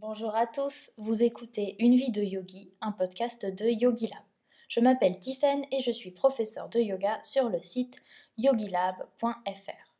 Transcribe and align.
Bonjour 0.00 0.34
à 0.36 0.46
tous, 0.46 0.92
vous 0.96 1.22
écoutez 1.22 1.76
Une 1.82 1.96
vie 1.96 2.10
de 2.12 2.22
yogi, 2.22 2.72
un 2.80 2.92
podcast 2.92 3.44
de 3.44 3.66
Yogilab. 3.66 4.22
Je 4.68 4.80
m'appelle 4.80 5.18
Tiffen 5.18 5.64
et 5.72 5.80
je 5.80 5.90
suis 5.90 6.10
professeur 6.10 6.68
de 6.68 6.78
yoga 6.80 7.18
sur 7.22 7.48
le 7.48 7.60
site 7.60 7.96
yogilab.fr. 8.36 9.94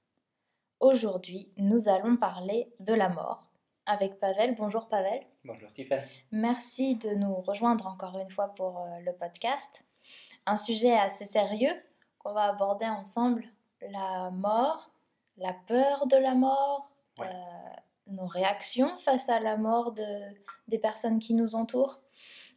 Aujourd'hui, 0.80 1.52
nous 1.56 1.88
allons 1.88 2.16
parler 2.16 2.72
de 2.80 2.94
la 2.94 3.08
mort 3.08 3.48
avec 3.86 4.20
Pavel. 4.20 4.54
Bonjour 4.56 4.86
Pavel. 4.88 5.20
Bonjour 5.44 5.72
Tiffen. 5.72 6.02
Merci 6.30 6.96
de 6.96 7.10
nous 7.14 7.34
rejoindre 7.40 7.86
encore 7.86 8.18
une 8.18 8.30
fois 8.30 8.48
pour 8.54 8.78
euh, 8.78 9.00
le 9.00 9.12
podcast. 9.14 9.84
Un 10.46 10.56
sujet 10.56 10.92
assez 10.96 11.24
sérieux 11.24 11.72
qu'on 12.18 12.32
va 12.34 12.44
aborder 12.44 12.86
ensemble, 12.86 13.44
la 13.80 14.30
mort, 14.30 14.90
la 15.38 15.54
peur 15.66 16.06
de 16.06 16.16
la 16.16 16.34
mort, 16.34 16.88
Ouais. 17.18 17.26
euh, 17.26 17.76
nos 18.08 18.26
réactions 18.26 18.96
face 18.98 19.28
à 19.28 19.40
la 19.40 19.56
mort 19.56 19.92
de, 19.92 20.04
des 20.68 20.78
personnes 20.78 21.18
qui 21.18 21.34
nous 21.34 21.54
entourent. 21.54 22.00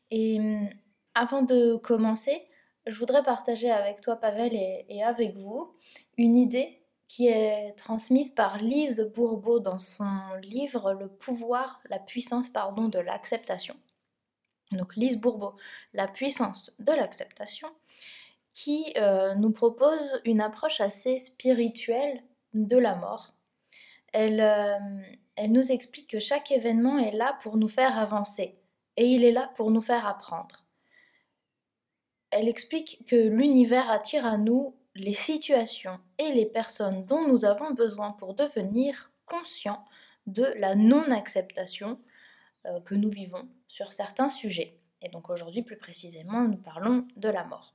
Et 0.10 0.40
hum, 0.40 0.70
avant 1.16 1.42
de 1.42 1.76
commencer, 1.76 2.48
je 2.88 2.98
voudrais 2.98 3.24
partager 3.24 3.70
avec 3.70 4.02
toi, 4.02 4.16
Pavel, 4.16 4.54
et, 4.54 5.04
avec 5.04 5.36
vous, 5.36 5.76
une 6.18 6.36
idée 6.36 6.82
qui 7.08 7.28
est 7.28 7.74
transmise 7.78 8.32
par 8.32 8.58
Lise 8.58 9.12
Bourbeau 9.14 9.60
dans 9.60 9.78
son 9.78 10.20
livre 10.42 10.94
Le 10.94 11.10
pouvoir, 11.10 11.82
la 11.90 12.00
puissance 12.00 12.50
pardon, 12.50 12.88
de 12.88 13.00
l'acceptation. 13.00 13.76
Donc 14.72 14.96
Lise 14.96 15.20
Bourbeau, 15.20 15.56
La 15.94 16.08
puissance 16.08 16.74
de 16.80 16.94
l'acceptation, 16.94 17.68
qui 18.54 18.94
euh, 18.98 19.36
nous 19.36 19.52
propose 19.52 20.22
une 20.24 20.42
approche 20.42 20.80
assez 20.82 21.20
spirituelle 21.20 22.24
de 22.54 22.78
la 22.78 22.96
mort. 22.96 23.34
Elle, 24.14 24.42
euh, 24.42 24.78
elle 25.42 25.54
nous 25.54 25.72
explique 25.72 26.08
que 26.08 26.20
chaque 26.20 26.52
événement 26.52 27.00
est 27.00 27.14
là 27.14 27.40
pour 27.42 27.58
nous 27.58 27.68
faire 27.68 27.98
avancer 27.98 28.60
et 28.96 29.08
il 29.08 29.24
est 29.24 29.32
là 29.32 29.52
pour 29.56 29.72
nous 29.72 29.82
faire 29.82 30.06
apprendre. 30.06 30.68
Elle 32.30 32.48
explique 32.48 33.08
que 33.08 33.16
l'univers 33.16 33.90
attire 33.90 34.28
à 34.28 34.38
nous 34.38 34.76
les 34.94 35.16
situations 35.16 36.00
et 36.20 36.32
les 36.32 36.46
personnes 36.46 37.08
dont 37.08 37.28
nous 37.28 37.44
avons 37.44 37.72
besoin 37.72 38.12
pour 38.12 38.36
devenir 38.36 39.12
conscients 39.26 39.84
de 40.28 40.46
la 40.58 40.76
non-acceptation 40.76 42.00
euh, 42.68 42.80
que 42.82 42.94
nous 42.94 43.10
vivons 43.10 43.50
sur 43.68 43.94
certains 43.94 44.30
sujets. 44.30 44.78
Et 45.02 45.10
donc 45.10 45.32
aujourd'hui, 45.32 45.64
plus 45.64 45.78
précisément, 45.78 46.42
nous 46.42 46.62
parlons 46.62 47.08
de 47.16 47.30
la 47.30 47.46
mort. 47.46 47.74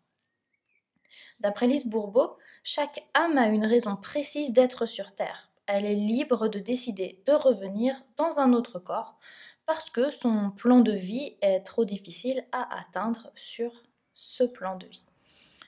D'après 1.40 1.66
Lise 1.66 1.88
Bourbeau, 1.88 2.36
chaque 2.62 3.04
âme 3.12 3.38
a 3.38 3.48
une 3.48 3.66
raison 3.66 3.96
précise 3.96 4.52
d'être 4.52 4.86
sur 4.86 5.16
Terre. 5.16 5.50
Elle 5.66 5.84
est 5.84 5.94
libre 5.94 6.48
de 6.48 6.58
décider 6.58 7.22
de 7.26 7.32
revenir 7.32 8.02
dans 8.16 8.38
un 8.38 8.52
autre 8.52 8.78
corps 8.78 9.18
parce 9.66 9.90
que 9.90 10.10
son 10.12 10.50
plan 10.50 10.80
de 10.80 10.92
vie 10.92 11.36
est 11.42 11.60
trop 11.60 11.84
difficile 11.84 12.46
à 12.52 12.78
atteindre 12.78 13.32
sur 13.34 13.72
ce 14.14 14.44
plan 14.44 14.76
de 14.76 14.86
vie, 14.86 15.04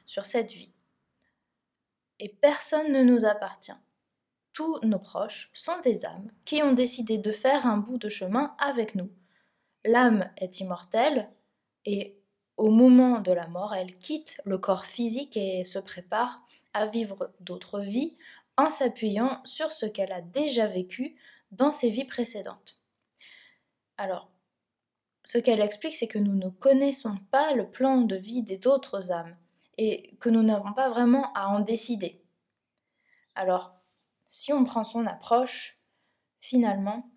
sur 0.06 0.24
cette 0.24 0.52
vie. 0.52 0.72
Et 2.20 2.28
personne 2.28 2.92
ne 2.92 3.02
nous 3.02 3.24
appartient. 3.24 3.72
Tous 4.52 4.78
nos 4.82 4.98
proches 4.98 5.50
sont 5.52 5.78
des 5.84 6.04
âmes 6.04 6.30
qui 6.44 6.62
ont 6.62 6.72
décidé 6.72 7.18
de 7.18 7.32
faire 7.32 7.66
un 7.66 7.76
bout 7.76 7.98
de 7.98 8.08
chemin 8.08 8.54
avec 8.58 8.94
nous. 8.94 9.10
L'âme 9.84 10.30
est 10.36 10.60
immortelle 10.60 11.28
et 11.84 12.18
au 12.56 12.70
moment 12.70 13.20
de 13.20 13.30
la 13.30 13.46
mort, 13.46 13.74
elle 13.74 13.96
quitte 13.98 14.40
le 14.44 14.58
corps 14.58 14.84
physique 14.84 15.36
et 15.36 15.62
se 15.62 15.78
prépare 15.78 16.42
à 16.72 16.86
vivre 16.86 17.32
d'autres 17.40 17.80
vies 17.80 18.16
en 18.58 18.68
s'appuyant 18.68 19.40
sur 19.44 19.70
ce 19.70 19.86
qu'elle 19.86 20.12
a 20.12 20.20
déjà 20.20 20.66
vécu 20.66 21.16
dans 21.52 21.70
ses 21.70 21.88
vies 21.88 22.04
précédentes. 22.04 22.82
Alors, 23.96 24.30
ce 25.24 25.38
qu'elle 25.38 25.60
explique, 25.60 25.94
c'est 25.94 26.08
que 26.08 26.18
nous 26.18 26.34
ne 26.34 26.48
connaissons 26.48 27.16
pas 27.30 27.54
le 27.54 27.70
plan 27.70 28.02
de 28.02 28.16
vie 28.16 28.42
des 28.42 28.66
autres 28.66 29.12
âmes 29.12 29.36
et 29.78 30.16
que 30.16 30.28
nous 30.28 30.42
n'avons 30.42 30.72
pas 30.72 30.90
vraiment 30.90 31.32
à 31.34 31.46
en 31.46 31.60
décider. 31.60 32.20
Alors, 33.36 33.74
si 34.26 34.52
on 34.52 34.64
prend 34.64 34.84
son 34.84 35.06
approche, 35.06 35.78
finalement, 36.40 37.08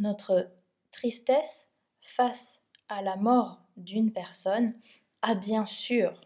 notre 0.00 0.50
tristesse 0.90 1.70
face 2.00 2.62
à 2.88 3.00
la 3.00 3.16
mort 3.16 3.62
d'une 3.76 4.12
personne 4.12 4.74
a 5.22 5.36
bien 5.36 5.66
sûr 5.66 6.20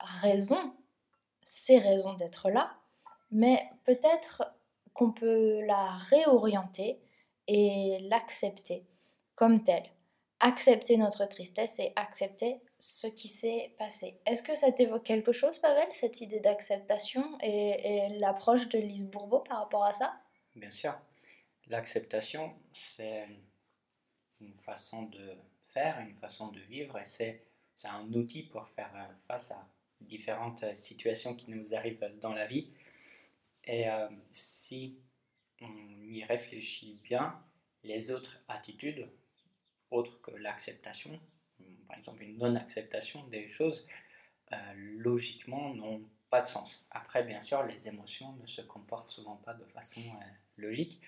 raison, 0.00 0.74
ses 1.42 1.78
raisons 1.78 2.14
d'être 2.14 2.50
là, 2.50 2.76
mais 3.30 3.68
peut-être 3.84 4.44
qu'on 4.92 5.12
peut 5.12 5.60
la 5.62 5.96
réorienter 6.10 7.00
et 7.48 7.98
l'accepter 8.08 8.86
comme 9.34 9.62
telle. 9.64 9.90
Accepter 10.40 10.96
notre 10.96 11.24
tristesse 11.26 11.78
et 11.78 11.92
accepter 11.96 12.60
ce 12.78 13.06
qui 13.06 13.28
s'est 13.28 13.74
passé. 13.78 14.20
Est-ce 14.26 14.42
que 14.42 14.54
ça 14.54 14.70
t'évoque 14.70 15.04
quelque 15.04 15.32
chose, 15.32 15.58
Pavel, 15.58 15.88
cette 15.92 16.20
idée 16.20 16.40
d'acceptation 16.40 17.38
et, 17.42 18.18
l'approche 18.18 18.68
de 18.68 18.78
Lise 18.78 19.06
Bourbeau 19.06 19.40
par 19.40 19.60
rapport 19.60 19.84
à 19.84 19.92
ça? 19.92 20.14
Bien 20.54 20.70
sûr, 20.70 20.94
l'acceptation, 21.68 22.52
c'est 22.72 23.26
une 24.40 24.54
façon 24.54 25.04
de 25.04 25.36
faire, 25.66 25.98
une 26.00 26.14
façon 26.14 26.48
de 26.48 26.60
vivre, 26.60 26.98
et 26.98 27.06
c'est 27.06 27.46
c'est 27.76 27.88
un 27.88 28.10
outil 28.14 28.42
pour 28.42 28.66
faire 28.66 28.90
euh, 28.96 29.12
face 29.26 29.50
à 29.52 29.68
différentes 30.00 30.62
euh, 30.62 30.74
situations 30.74 31.34
qui 31.34 31.50
nous 31.50 31.74
arrivent 31.74 32.10
dans 32.20 32.32
la 32.32 32.46
vie. 32.46 32.70
Et 33.66 33.88
euh, 33.88 34.08
si 34.30 34.98
on 35.60 35.72
y 36.08 36.24
réfléchit 36.24 37.00
bien, 37.02 37.42
les 37.82 38.10
autres 38.10 38.42
attitudes, 38.48 39.08
autres 39.90 40.20
que 40.20 40.32
l'acceptation, 40.32 41.18
par 41.88 41.96
exemple 41.96 42.22
une 42.22 42.38
non-acceptation 42.38 43.26
des 43.28 43.48
choses, 43.48 43.86
euh, 44.52 44.72
logiquement 44.74 45.74
n'ont 45.74 46.02
pas 46.30 46.42
de 46.42 46.46
sens. 46.46 46.86
Après, 46.90 47.22
bien 47.22 47.40
sûr, 47.40 47.62
les 47.64 47.88
émotions 47.88 48.32
ne 48.34 48.46
se 48.46 48.60
comportent 48.60 49.10
souvent 49.10 49.36
pas 49.36 49.54
de 49.54 49.64
façon 49.64 50.00
euh, 50.00 50.24
logique, 50.56 51.00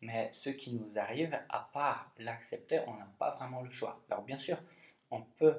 mais 0.00 0.30
ce 0.32 0.50
qui 0.50 0.74
nous 0.74 0.98
arrive, 0.98 1.38
à 1.48 1.70
part 1.72 2.12
l'accepter, 2.18 2.80
on 2.86 2.94
n'a 2.94 3.10
pas 3.18 3.30
vraiment 3.32 3.62
le 3.62 3.70
choix. 3.70 4.02
Alors 4.10 4.24
bien 4.24 4.38
sûr, 4.38 4.58
on 5.10 5.22
peut 5.22 5.58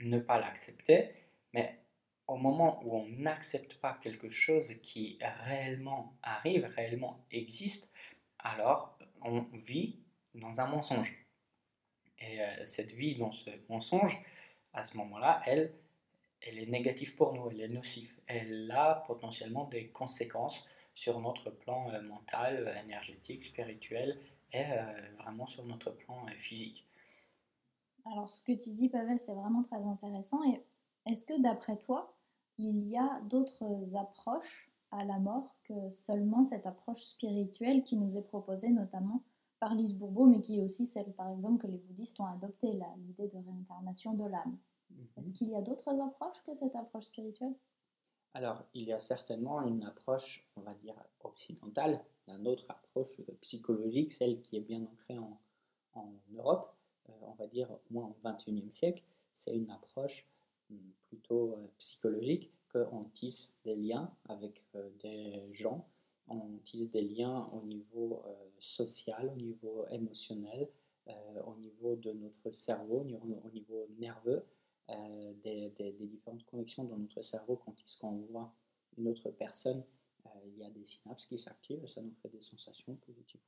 ne 0.00 0.18
pas 0.18 0.38
l'accepter, 0.38 1.14
mais 1.52 1.78
au 2.26 2.36
moment 2.36 2.80
où 2.84 2.96
on 2.96 3.08
n'accepte 3.08 3.74
pas 3.74 3.98
quelque 4.02 4.28
chose 4.28 4.74
qui 4.82 5.18
réellement 5.20 6.16
arrive, 6.22 6.64
réellement 6.64 7.24
existe, 7.30 7.90
alors 8.38 8.98
on 9.22 9.42
vit 9.52 10.00
dans 10.34 10.60
un 10.60 10.66
mensonge. 10.66 11.26
Et 12.18 12.40
euh, 12.40 12.64
cette 12.64 12.92
vie 12.92 13.16
dans 13.16 13.30
ce 13.30 13.50
mensonge, 13.68 14.18
à 14.72 14.82
ce 14.84 14.96
moment-là, 14.98 15.42
elle, 15.46 15.72
elle 16.40 16.58
est 16.58 16.66
négative 16.66 17.14
pour 17.14 17.34
nous, 17.34 17.50
elle 17.50 17.60
est 17.60 17.68
nocive. 17.68 18.18
Elle 18.26 18.70
a 18.70 19.04
potentiellement 19.06 19.64
des 19.64 19.88
conséquences 19.88 20.68
sur 20.94 21.20
notre 21.20 21.50
plan 21.50 21.90
euh, 21.92 22.00
mental, 22.02 22.66
euh, 22.66 22.82
énergétique, 22.82 23.42
spirituel 23.42 24.20
et 24.52 24.64
vraiment 25.18 25.44
sur 25.44 25.66
notre 25.66 25.90
plan 25.90 26.24
physique. 26.36 26.86
Alors, 28.06 28.28
ce 28.28 28.40
que 28.40 28.52
tu 28.52 28.70
dis, 28.70 28.88
Pavel, 28.88 29.18
c'est 29.18 29.34
vraiment 29.34 29.60
très 29.60 29.82
intéressant. 29.82 30.42
Et 30.44 30.62
est-ce 31.04 31.24
que, 31.24 31.38
d'après 31.42 31.76
toi, 31.76 32.15
il 32.58 32.88
y 32.88 32.96
a 32.96 33.20
d'autres 33.22 33.96
approches 33.96 34.70
à 34.90 35.04
la 35.04 35.18
mort 35.18 35.56
que 35.64 35.90
seulement 35.90 36.42
cette 36.42 36.66
approche 36.66 37.02
spirituelle 37.02 37.82
qui 37.82 37.96
nous 37.96 38.16
est 38.16 38.22
proposée 38.22 38.70
notamment 38.70 39.22
par 39.58 39.74
Lise 39.74 39.94
Bourbeau, 39.94 40.26
mais 40.26 40.40
qui 40.40 40.58
est 40.58 40.62
aussi 40.62 40.86
celle, 40.86 41.12
par 41.12 41.30
exemple, 41.30 41.62
que 41.62 41.66
les 41.66 41.78
bouddhistes 41.78 42.20
ont 42.20 42.26
adoptée, 42.26 42.78
l'idée 42.98 43.26
de 43.26 43.38
réincarnation 43.38 44.14
de 44.14 44.24
l'âme. 44.24 44.58
Est-ce 45.16 45.32
qu'il 45.32 45.48
y 45.48 45.56
a 45.56 45.62
d'autres 45.62 46.00
approches 46.00 46.42
que 46.44 46.54
cette 46.54 46.76
approche 46.76 47.06
spirituelle? 47.06 47.54
Alors, 48.34 48.64
il 48.74 48.84
y 48.84 48.92
a 48.92 48.98
certainement 48.98 49.62
une 49.62 49.82
approche, 49.84 50.46
on 50.56 50.60
va 50.60 50.74
dire, 50.74 50.94
occidentale, 51.20 52.04
une 52.28 52.46
autre 52.46 52.70
approche 52.70 53.20
psychologique, 53.40 54.12
celle 54.12 54.42
qui 54.42 54.56
est 54.56 54.60
bien 54.60 54.82
ancrée 54.82 55.18
en, 55.18 55.40
en 55.94 56.12
Europe, 56.34 56.74
euh, 57.08 57.12
on 57.22 57.34
va 57.34 57.46
dire 57.46 57.70
au 57.70 57.80
moins 57.90 58.04
au 58.06 58.16
XXIe 58.22 58.70
siècle. 58.70 59.02
C'est 59.32 59.56
une 59.56 59.70
approche 59.70 60.26
plutôt 61.08 61.52
euh, 61.52 61.66
psychologique, 61.78 62.52
qu'on 62.72 63.04
tisse 63.14 63.54
des 63.64 63.76
liens 63.76 64.12
avec 64.28 64.66
euh, 64.74 64.90
des 65.00 65.46
gens, 65.50 65.88
on 66.28 66.58
tisse 66.64 66.90
des 66.90 67.02
liens 67.02 67.48
au 67.52 67.62
niveau 67.62 68.22
euh, 68.26 68.34
social, 68.58 69.28
au 69.28 69.36
niveau 69.36 69.86
émotionnel, 69.90 70.68
au 71.46 71.54
niveau 71.54 71.94
de 71.94 72.10
notre 72.10 72.50
cerveau, 72.50 73.02
au 73.02 73.04
niveau, 73.04 73.40
au 73.44 73.50
niveau 73.50 73.86
nerveux, 73.96 74.44
des, 75.44 75.70
différentes 76.00 76.44
connexions 76.46 76.82
dans 76.82 76.96
notre 76.96 77.22
cerveau 77.22 77.54
quand 77.64 77.76
qu'on 78.00 78.16
voit 78.28 78.52
une 78.98 79.06
autre 79.06 79.30
personne, 79.30 79.84
il 80.46 80.58
y 80.58 80.64
a 80.64 80.70
des 80.70 80.82
synapses 80.82 81.26
qui 81.26 81.38
s'activent 81.38 81.84
et 81.84 81.86
ça 81.86 82.02
nous 82.02 82.12
fait 82.20 82.28
des 82.28 82.40
sensations 82.40 82.96
positives 82.96 83.40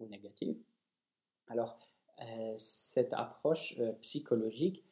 ou, 0.00 0.06
négatives. 0.08 0.60
Alors, 1.46 1.78
cette 2.56 3.12
approche 3.12 3.80
psychologique, 4.00 4.84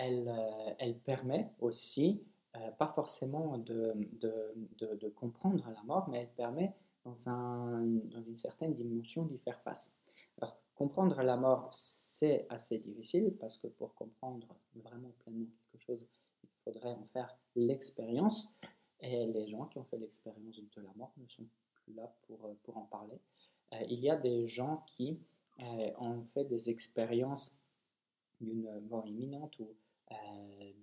elle, 0.00 0.28
euh, 0.28 0.74
elle 0.78 0.98
permet 0.98 1.52
aussi, 1.60 2.22
euh, 2.56 2.70
pas 2.72 2.88
forcément 2.88 3.58
de, 3.58 3.94
comprendre 5.14 5.70
la 5.70 5.82
mort, 5.82 6.08
mais 6.08 6.20
elle 6.22 6.32
permet 6.34 6.74
dans, 7.04 7.28
un- 7.28 7.84
dans 7.84 8.22
une 8.22 8.36
certaine 8.36 8.74
dimension 8.74 9.24
d'y 9.24 9.38
faire 9.38 9.60
face. 9.60 10.00
Alors, 10.40 10.56
comprendre 10.74 11.20
la 11.22 11.36
mort, 11.36 11.68
c'est 11.70 12.46
assez 12.48 12.78
difficile 12.78 13.36
parce 13.38 13.58
que 13.58 13.66
pour 13.66 13.94
comprendre 13.94 14.48
vraiment 14.74 15.12
pleinement 15.20 15.46
quelque 15.70 15.82
chose, 15.82 16.06
il 16.42 16.48
faudrait 16.64 16.94
en 16.94 17.06
faire 17.12 17.36
l'expérience. 17.54 18.50
Et 19.00 19.26
les 19.26 19.46
gens 19.46 19.66
qui 19.66 19.78
ont 19.78 19.84
fait 19.84 19.98
l'expérience 19.98 20.56
de 20.56 20.82
la 20.82 20.92
mort 20.96 21.12
ne 21.18 21.26
sont 21.28 21.46
plus 21.84 21.94
là 21.94 22.10
pour, 22.22 22.44
euh, 22.46 22.72
en 22.74 22.82
parler. 22.82 23.18
Il 23.88 24.00
y 24.00 24.10
a 24.10 24.16
des 24.16 24.46
gens 24.48 24.82
qui 24.88 25.20
ont 25.58 26.24
fait 26.34 26.44
des 26.44 26.70
expériences 26.70 27.60
d'une 28.40 28.68
mort 28.88 29.06
imminente 29.06 29.60
ou 29.60 29.68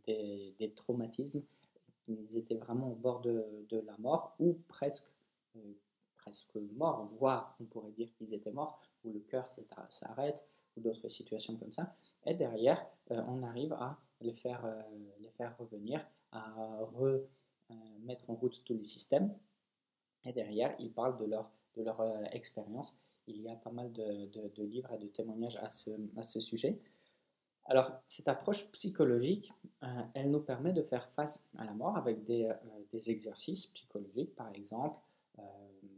des, 0.05 0.55
des, 0.57 0.71
traumatismes. 0.73 1.43
Ils 2.07 2.37
étaient 2.37 2.55
vraiment 2.55 2.91
au 2.91 2.95
bord 2.95 3.21
de, 3.21 3.65
de 3.69 3.79
la 3.79 3.97
mort 3.97 4.35
ou 4.39 4.59
presque, 4.67 5.11
presque 6.15 6.55
morts, 6.55 7.09
voire 7.17 7.55
on 7.59 7.65
pourrait 7.65 7.91
dire 7.91 8.13
qu'ils 8.13 8.33
étaient 8.33 8.51
morts, 8.51 8.79
où 9.03 9.11
le 9.11 9.19
cœur 9.19 9.47
s'arrête, 9.49 10.47
ou 10.75 10.81
d'autres 10.81 11.09
situations 11.09 11.57
comme 11.57 11.71
ça. 11.71 11.95
Et 12.25 12.33
derrière, 12.33 12.85
on 13.09 13.43
arrive 13.43 13.73
à 13.73 13.99
les 14.21 14.33
faire, 14.33 14.65
les 15.19 15.31
faire 15.31 15.57
revenir, 15.57 16.07
à 16.31 16.49
remettre 16.93 18.29
en 18.29 18.35
route 18.35 18.63
tous 18.63 18.73
les 18.73 18.83
systèmes. 18.83 19.35
Et 20.23 20.33
derrière, 20.33 20.75
ils 20.79 20.91
parlent 20.91 21.17
de 21.17 21.25
leur, 21.25 21.51
de 21.75 21.83
leur 21.83 22.01
expérience 22.33 22.97
il 23.27 23.41
y 23.41 23.49
a 23.49 23.55
pas 23.55 23.71
mal 23.71 23.91
de, 23.91 24.63
livres 24.63 24.93
et 24.93 24.97
de 24.97 25.07
témoignages 25.07 25.57
à 25.57 25.69
ce, 25.69 25.91
à 26.15 26.23
ce, 26.23 26.39
sujet. 26.39 26.79
Alors, 27.69 27.91
cette 28.05 28.29
approche 28.29 28.71
psychologique, 28.71 29.53
euh, 29.83 30.01
elle 30.13 30.31
nous 30.31 30.39
permet 30.39 30.71
de 30.71 30.81
faire 30.81 31.05
face 31.09 31.49
à 31.57 31.65
la 31.65 31.73
mort 31.73 31.97
avec 31.97 32.23
des, 32.23 32.45
euh, 32.45 32.99
exercices 33.07 33.67
psychologiques, 33.67 34.33
par 34.35 34.53
exemple, 34.55 34.99
euh, 35.39 35.41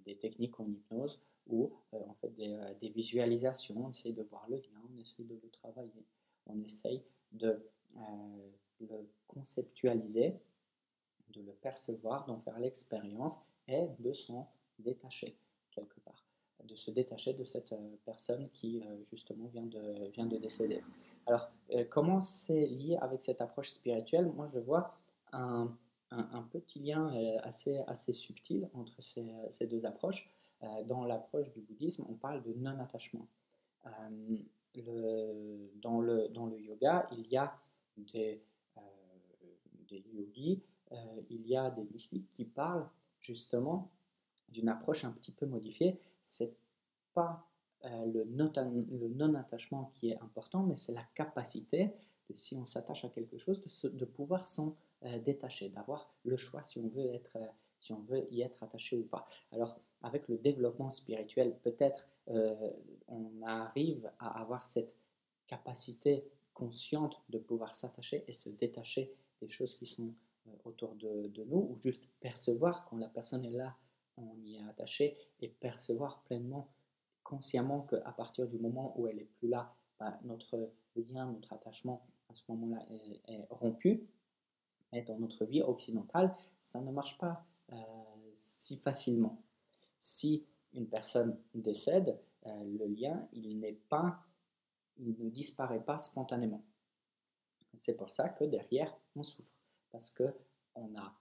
des 0.04 0.18
techniques 0.18 0.60
en 0.60 0.68
hypnose 0.68 1.22
ou 1.48 1.72
en 1.92 2.14
fait 2.22 2.34
des, 2.36 2.58
des, 2.82 2.90
visualisations. 2.90 3.86
On 3.86 3.92
essaye 3.92 4.14
de 4.14 4.24
voir 4.24 4.48
le 4.50 4.58
lien, 4.58 4.82
on 4.92 5.00
essaye 5.00 5.26
de 5.26 5.36
le 5.36 5.50
travailler, 5.50 6.06
on 6.48 6.60
essaye 6.62 7.04
de 7.32 7.64
le 8.82 9.10
conceptualiser, 9.28 10.40
de 11.30 11.42
le 11.42 11.54
percevoir, 11.54 12.26
d'en 12.26 12.40
faire 12.40 12.60
l'expérience 12.60 13.40
et 13.68 13.88
de 14.00 14.14
s'en 14.14 14.52
détacher 14.80 15.38
quelque 15.72 16.00
part 16.02 16.24
de 16.66 16.76
se 16.76 16.92
détacher 16.92 17.34
de 17.34 17.44
cette 17.44 17.74
personne 18.06 18.50
qui 18.52 18.84
justement 19.10 19.48
vient 19.48 19.66
de, 19.66 20.10
vient 20.10 20.26
de 20.26 20.38
décéder. 20.38 20.84
Alors, 21.30 21.52
euh, 21.72 21.86
comment 21.90 22.20
c'est 22.22 22.66
lié 22.66 22.98
avec 23.00 23.22
cette 23.22 23.40
approche 23.40 23.70
spirituelle? 23.70 24.26
Moi, 24.36 24.48
je 24.48 24.60
vois 24.60 24.98
un, 25.32 25.72
petit 26.52 26.80
lien 26.80 27.14
assez, 27.44 27.78
assez 27.86 28.14
subtil 28.14 28.68
entre 28.74 29.00
ces, 29.02 29.68
deux 29.68 29.86
approches. 29.86 30.28
Dans 30.88 31.06
l'approche 31.06 31.52
du 31.52 31.62
bouddhisme, 31.62 32.04
on 32.10 32.16
parle 32.16 32.42
de 32.42 32.52
non-attachement. 32.54 33.28
Dans, 35.76 36.02
le, 36.02 36.60
yoga, 36.60 37.08
il 37.12 37.28
y 37.28 37.38
a 37.38 37.56
des, 37.96 38.44
yogis, 40.12 40.64
il 41.30 41.48
y 41.48 41.56
a 41.56 41.70
des 41.70 41.84
mystiques 41.84 42.28
qui 42.32 42.46
parlent 42.46 42.90
justement 43.22 43.92
d'une 44.50 44.68
approche 44.68 45.06
un 45.06 45.12
petit 45.12 45.32
peu 45.32 45.46
modifiée 45.46 46.00
c'est 46.22 46.56
pas 47.14 47.46
euh, 47.46 47.49
le, 47.84 48.24
non-attachement 48.26 49.86
qui 49.94 50.10
est 50.10 50.20
important, 50.20 50.64
mais 50.64 50.78
c'est 50.78 50.94
la 50.94 51.04
capacité, 51.16 51.94
de, 52.30 52.36
si 52.36 52.56
on 52.56 52.66
s'attache 52.66 53.06
à 53.06 53.10
quelque 53.10 53.38
chose, 53.38 53.62
de, 53.84 54.06
pouvoir 54.06 54.46
s'en 54.46 54.76
euh, 55.04 55.20
détacher, 55.20 55.70
d'avoir 55.70 56.12
le 56.24 56.36
choix 56.36 56.62
si 56.62 56.80
on, 56.80 56.88
veut 56.88 57.14
être, 57.14 57.38
euh, 57.38 57.48
si 57.80 57.94
on 57.94 58.02
veut 58.02 58.28
y 58.32 58.42
être 58.42 58.62
attaché 58.64 58.98
ou 58.98 59.04
pas. 59.04 59.28
Alors, 59.52 59.80
avec 60.02 60.28
le 60.28 60.38
développement 60.38 60.90
spirituel, 60.90 61.58
peut-être 61.62 62.08
on 63.08 63.42
arrive 63.44 64.10
à 64.20 64.40
avoir 64.40 64.68
cette 64.68 64.96
capacité 65.48 66.24
consciente 66.54 67.22
de 67.30 67.40
pouvoir 67.40 67.74
s'attacher 67.74 68.24
et 68.28 68.34
se 68.34 68.50
détacher 68.50 69.12
des 69.42 69.48
choses 69.48 69.76
qui 69.76 69.88
sont 69.88 70.14
autour 70.64 70.94
de 70.96 71.44
nous, 71.46 71.58
ou 71.58 71.76
juste 71.82 72.08
percevoir 72.20 72.86
quand 72.86 72.98
la 72.98 73.10
personne 73.10 73.44
est 73.46 73.52
là 73.52 73.76
on 74.20 74.38
y 74.44 74.56
est 74.56 74.70
attaché 74.70 75.18
et 75.42 75.48
percevoir 75.48 76.22
pleinement, 76.24 76.68
consciemment 77.30 77.82
qu'à 77.82 78.12
partir 78.12 78.48
du 78.48 78.58
moment 78.58 79.00
où 79.00 79.06
elle 79.06 79.18
n'est 79.18 79.32
plus 79.38 79.48
là, 79.48 79.72
bah, 80.00 80.20
notre 80.24 80.74
lien, 80.96 81.32
notre 81.32 81.54
attachement 81.54 82.08
à 82.28 82.34
ce 82.34 82.44
moment-là 82.50 82.84
est, 82.90 83.46
rompu. 83.52 84.10
Mais 84.92 85.04
dans 85.04 85.20
notre 85.20 85.46
vie 85.46 85.62
occidentale, 85.62 86.34
ça 86.60 86.82
ne 86.82 86.92
marche 86.92 87.20
pas 87.20 87.46
euh, 87.72 87.76
si 88.34 88.78
facilement. 88.78 89.44
Si 90.00 90.48
une 90.74 90.88
personne 90.90 91.40
décède, 91.54 92.20
euh, 92.48 92.64
le 92.64 92.88
lien, 92.88 93.28
il 93.32 93.60
n'est 93.60 93.80
pas, 93.90 94.26
il 94.98 95.16
ne 95.20 95.30
disparaît 95.30 95.84
pas 95.84 96.00
spontanément. 96.00 96.66
C'est 97.76 97.96
pour 97.96 98.12
ça 98.12 98.30
que 98.30 98.44
derrière, 98.44 98.92
on 99.16 99.22
souffre, 99.22 99.54
parce 99.92 100.10
que 100.10 100.34
on 100.74 100.96
a 100.98 101.16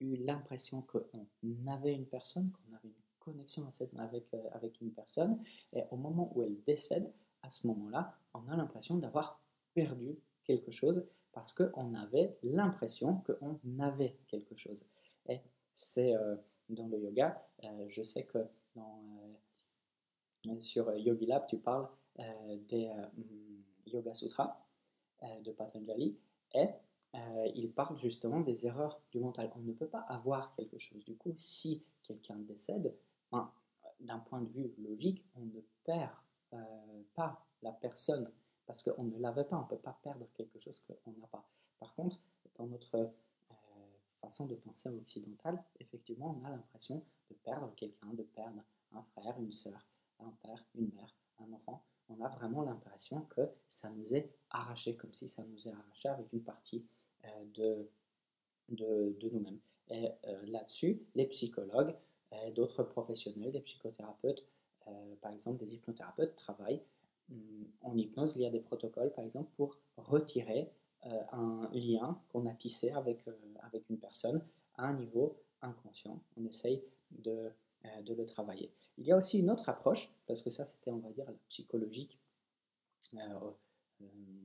eu 0.00 0.16
l'impression 0.16 0.82
qu'on 0.82 1.66
avait 1.68 1.94
une 1.94 2.06
personne, 2.06 2.50
qu'on 2.52 2.76
avait 2.76 2.88
une 2.88 3.07
connexion 3.28 3.66
avec, 3.98 4.32
euh, 4.34 4.42
avec 4.52 4.80
une 4.80 4.92
personne, 4.92 5.40
et 5.72 5.82
au 5.90 5.96
moment 5.96 6.32
où 6.34 6.42
elle 6.42 6.62
décède, 6.64 7.12
à 7.42 7.50
ce 7.50 7.66
moment-là, 7.66 8.14
on 8.34 8.48
a 8.48 8.56
l'impression 8.56 8.96
d'avoir 8.96 9.40
perdu 9.74 10.18
quelque 10.44 10.70
chose 10.70 11.06
parce 11.32 11.52
qu'on 11.52 11.94
avait 11.94 12.36
l'impression 12.42 13.22
qu'on 13.26 13.60
avait 13.78 14.18
quelque 14.26 14.54
chose. 14.54 14.86
Et 15.28 15.40
c'est 15.72 16.14
euh, 16.16 16.36
dans 16.68 16.88
le 16.88 16.98
yoga, 16.98 17.46
euh, 17.64 17.88
je 17.88 18.02
sais 18.02 18.24
que 18.24 18.38
sur 20.60 20.94
Yogi 20.96 21.26
Lab, 21.26 21.46
tu 21.46 21.58
parles 21.58 21.88
des 22.68 22.90
Yoga 23.86 24.14
Sutras 24.14 24.56
de 25.44 25.52
Patanjali, 25.52 26.16
et 26.54 26.68
il 27.54 27.72
parle 27.72 27.96
justement 27.96 28.40
des 28.40 28.66
erreurs 28.66 29.00
du 29.10 29.18
mental. 29.20 29.50
On 29.56 29.60
ne 29.60 29.72
peut 29.72 29.88
pas 29.88 30.04
avoir 30.08 30.54
quelque 30.54 30.78
chose. 30.78 31.04
Du 31.04 31.16
coup, 31.16 31.34
si 31.36 31.82
quelqu'un 32.02 32.36
décède, 32.36 32.94
d'un 34.00 34.18
point 34.18 34.40
de 34.40 34.48
vue 34.48 34.72
logique, 34.78 35.24
on 35.34 35.40
ne 35.40 35.60
perd 35.84 36.12
euh, 36.52 37.02
pas 37.14 37.44
la 37.62 37.72
personne 37.72 38.30
parce 38.66 38.82
qu'on 38.82 39.04
ne 39.04 39.18
l'avait 39.18 39.44
pas. 39.44 39.56
On 39.56 39.62
ne 39.62 39.66
peut 39.68 39.78
pas 39.78 39.98
perdre 40.02 40.26
quelque 40.34 40.58
chose 40.58 40.80
qu'on 40.80 41.12
n'a 41.12 41.26
pas. 41.26 41.46
Par 41.78 41.94
contre, 41.94 42.20
dans 42.56 42.66
notre 42.66 42.94
euh, 42.96 43.54
façon 44.20 44.46
de 44.46 44.54
penser 44.54 44.88
occidentale, 44.88 45.62
effectivement, 45.80 46.38
on 46.40 46.44
a 46.44 46.50
l'impression 46.50 47.04
de 47.30 47.34
perdre 47.36 47.74
quelqu'un, 47.74 48.12
de 48.12 48.22
perdre 48.22 48.62
un 48.92 49.02
frère, 49.02 49.38
une 49.40 49.52
sœur, 49.52 49.78
un 50.20 50.32
père, 50.42 50.64
une 50.74 50.90
mère, 50.94 51.14
un 51.40 51.52
enfant. 51.52 51.84
On 52.08 52.20
a 52.22 52.28
vraiment 52.28 52.62
l'impression 52.62 53.22
que 53.22 53.50
ça 53.66 53.90
nous 53.90 54.14
est 54.14 54.32
arraché, 54.50 54.96
comme 54.96 55.12
si 55.12 55.28
ça 55.28 55.44
nous 55.44 55.68
est 55.68 55.72
arraché 55.72 56.08
avec 56.08 56.32
une 56.32 56.42
partie 56.42 56.86
euh, 57.24 57.44
de, 57.54 57.90
de, 58.70 59.28
nous-mêmes. 59.30 59.60
Et 59.90 60.10
là-dessus, 60.44 61.02
les 61.14 61.24
psychologues 61.26 61.96
d'autres 62.54 62.82
professionnels, 62.82 63.52
des 63.52 63.60
psychothérapeutes, 63.60 64.44
euh, 64.86 65.14
par 65.20 65.32
exemple 65.32 65.58
des 65.58 65.74
hypnothérapeutes, 65.74 66.36
travaillent 66.36 66.82
hum, 67.30 67.66
en 67.82 67.96
hypnose. 67.96 68.36
Il 68.36 68.42
y 68.42 68.46
a 68.46 68.50
des 68.50 68.60
protocoles, 68.60 69.12
par 69.12 69.24
exemple, 69.24 69.50
pour 69.56 69.78
retirer 69.96 70.70
un 71.32 71.70
lien 71.72 72.20
qu'on 72.28 72.44
a 72.46 72.52
tissé 72.52 72.90
avec, 72.90 73.24
avec 73.60 73.88
une 73.88 73.98
personne 73.98 74.44
à 74.74 74.86
un 74.86 74.94
niveau 74.94 75.36
inconscient. 75.62 76.20
On 76.36 76.44
essaye 76.44 76.82
de, 77.12 77.52
de, 78.02 78.14
le 78.14 78.26
travailler. 78.26 78.72
Il 78.98 79.06
y 79.06 79.12
a 79.12 79.16
aussi 79.16 79.38
une 79.38 79.48
autre 79.48 79.68
approche, 79.68 80.12
parce 80.26 80.42
que 80.42 80.50
ça 80.50 80.66
c'était, 80.66 80.90
on 80.90 80.98
va 80.98 81.10
dire, 81.10 81.32
psychologique, 81.48 82.18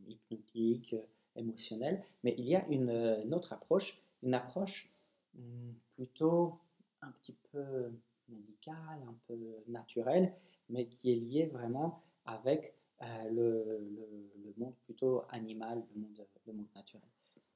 hypnotique, 0.07 0.95
émotionnel, 1.35 2.01
mais 2.23 2.35
il 2.37 2.45
y 2.45 2.55
a 2.55 2.65
une, 2.67 3.33
autre 3.33 3.53
approche, 3.53 4.01
une 4.21 4.33
approche 4.33 4.91
hum, 5.37 5.73
plutôt 5.95 6.59
un 7.03 7.11
petit 7.11 7.35
peu 7.51 7.91
médicale, 8.29 9.03
un 9.07 9.15
peu 9.27 9.37
naturelle, 9.67 10.33
mais 10.69 10.87
qui 10.87 11.11
est 11.11 11.15
liée 11.15 11.45
vraiment 11.47 12.03
avec 12.25 12.75
euh, 13.01 13.29
le, 13.29 14.53
monde 14.57 14.75
plutôt 14.85 15.23
animal, 15.29 15.83
le 15.95 16.53
monde, 16.53 16.67
naturel. 16.75 17.09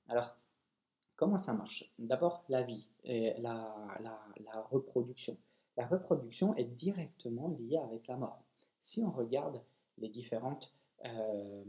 Alors, 0.07 0.35
comment 1.15 1.37
ça 1.37 1.53
marche? 1.53 1.93
D'abord, 1.99 2.43
la 2.49 2.63
vie 2.63 2.89
et 3.03 3.33
la, 3.39 3.97
la, 4.01 4.61
reproduction. 4.71 5.37
La 5.77 5.85
reproduction 5.85 6.55
est 6.55 6.65
directement 6.65 7.49
liée 7.49 7.77
avec 7.77 8.07
la 8.07 8.17
mort. 8.17 8.43
Si 8.79 9.03
on 9.03 9.11
regarde 9.11 9.61
les 9.99 10.09
différentes 10.09 10.73
euh, 11.05 11.63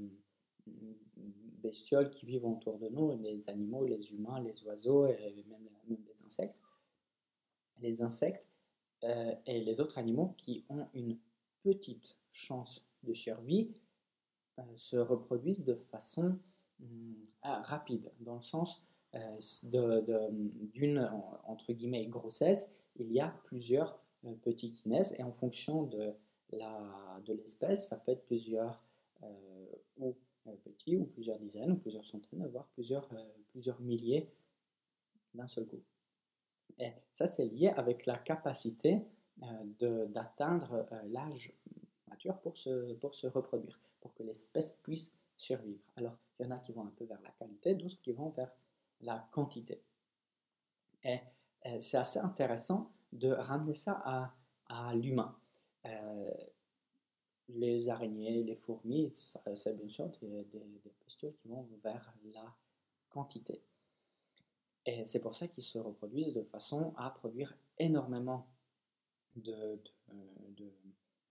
bestioles 1.63 2.11
qui 2.11 2.27
vivent 2.27 2.47
autour 2.47 2.79
de 2.79 2.89
nous, 2.89 3.17
les 3.21 3.49
animaux, 3.51 3.85
les 3.85 4.15
humains, 4.15 4.41
les 4.41 4.63
oiseaux 4.65 5.07
et 5.07 5.45
même, 5.49 5.99
les 6.07 6.23
insectes. 6.25 6.61
Les 7.81 8.03
insectes 8.03 8.49
euh, 9.05 9.35
et 9.47 9.61
les 9.61 9.81
autres 9.81 9.99
animaux 9.99 10.35
qui 10.37 10.65
ont 10.69 10.89
une 10.95 11.17
petite 11.63 12.17
chance 12.31 12.85
de 13.05 13.15
survie 13.15 13.73
euh, 14.59 14.63
se 14.75 14.97
reproduisent 14.97 15.65
de 15.65 15.75
façon 15.75 16.39
hum, 16.81 17.17
ah, 17.43 17.63
rapide, 17.63 18.11
dans 18.21 18.35
le 18.35 18.41
sens 18.41 18.83
euh, 19.15 20.41
d'une, 20.75 21.11
entre 21.45 21.73
guillemets, 21.73 22.07
grossesse, 22.07 22.77
il 22.97 23.13
y 23.13 23.21
a 23.21 23.29
plusieurs 23.45 24.01
petits 24.43 24.73
kinèses 24.73 25.15
et 25.19 25.23
en 25.23 25.33
fonction 25.33 25.85
de 25.85 26.13
l'espèce, 27.29 27.89
ça 27.89 27.97
peut 27.99 28.13
être 28.13 28.27
plusieurs 28.27 28.85
ou 29.97 30.15
petits, 30.65 30.97
ou 30.97 31.05
plusieurs 31.05 31.39
dizaines, 31.39 31.73
ou 31.73 31.77
plusieurs 31.77 32.05
centaines, 32.05 32.47
voire 32.49 32.69
plusieurs 32.75 33.81
milliers 33.81 34.29
d'un 35.35 35.47
seul 35.47 35.67
coup. 35.67 35.81
Et 36.79 36.93
ça, 37.13 37.27
c'est 37.27 37.47
lié 37.47 37.69
avec 37.69 38.07
la 38.07 38.19
capacité 38.19 39.05
d'atteindre 39.81 40.87
l'âge 41.07 41.53
mature 42.09 42.39
pour 42.41 42.57
se, 42.59 42.95
pour 42.95 43.15
se 43.15 43.27
reproduire, 43.27 43.79
pour 44.01 44.15
que 44.15 44.23
l'espèce 44.23 44.73
puisse 44.83 45.13
survivre. 45.37 45.83
Alors, 45.97 46.17
il 46.39 46.47
y 46.47 46.49
en 46.49 46.53
a 46.53 46.59
qui 46.59 46.73
vont 46.73 46.85
un 46.85 46.93
peu 46.97 47.05
vers 47.05 47.21
la 47.23 47.31
qualité, 47.31 47.75
d'autres 47.75 48.01
qui 48.01 48.13
vont 48.13 48.31
vers 48.31 48.53
la 49.01 49.29
quantité. 49.33 49.83
Et, 51.05 51.21
c'est 51.81 51.99
assez 51.99 52.21
intéressant 52.21 52.93
de 53.13 53.31
ramener 53.31 53.75
ça 53.75 54.01
à, 54.05 54.35
à 54.69 54.95
l'humain. 54.95 55.37
Euh, 55.85 56.31
les 57.49 57.89
araignées, 57.89 58.45
les 58.45 58.55
fourmis, 58.55 59.11
c'est 59.11 59.77
bien 59.77 59.89
sûr 59.89 60.09
des, 60.21 60.45
des, 60.45 60.93
bestioles 61.03 61.35
qui 61.35 61.49
vont 61.49 61.69
vers 61.83 62.15
la 62.33 62.55
quantité. 63.09 63.63
Et 64.89 65.05
c'est 65.05 65.21
pour 65.21 65.35
ça 65.35 65.47
qu'ils 65.49 65.65
se 65.65 65.79
reproduisent 65.79 66.33
de 66.33 66.41
façon 66.43 66.95
à 66.97 67.11
produire 67.11 67.55
énormément 67.79 68.47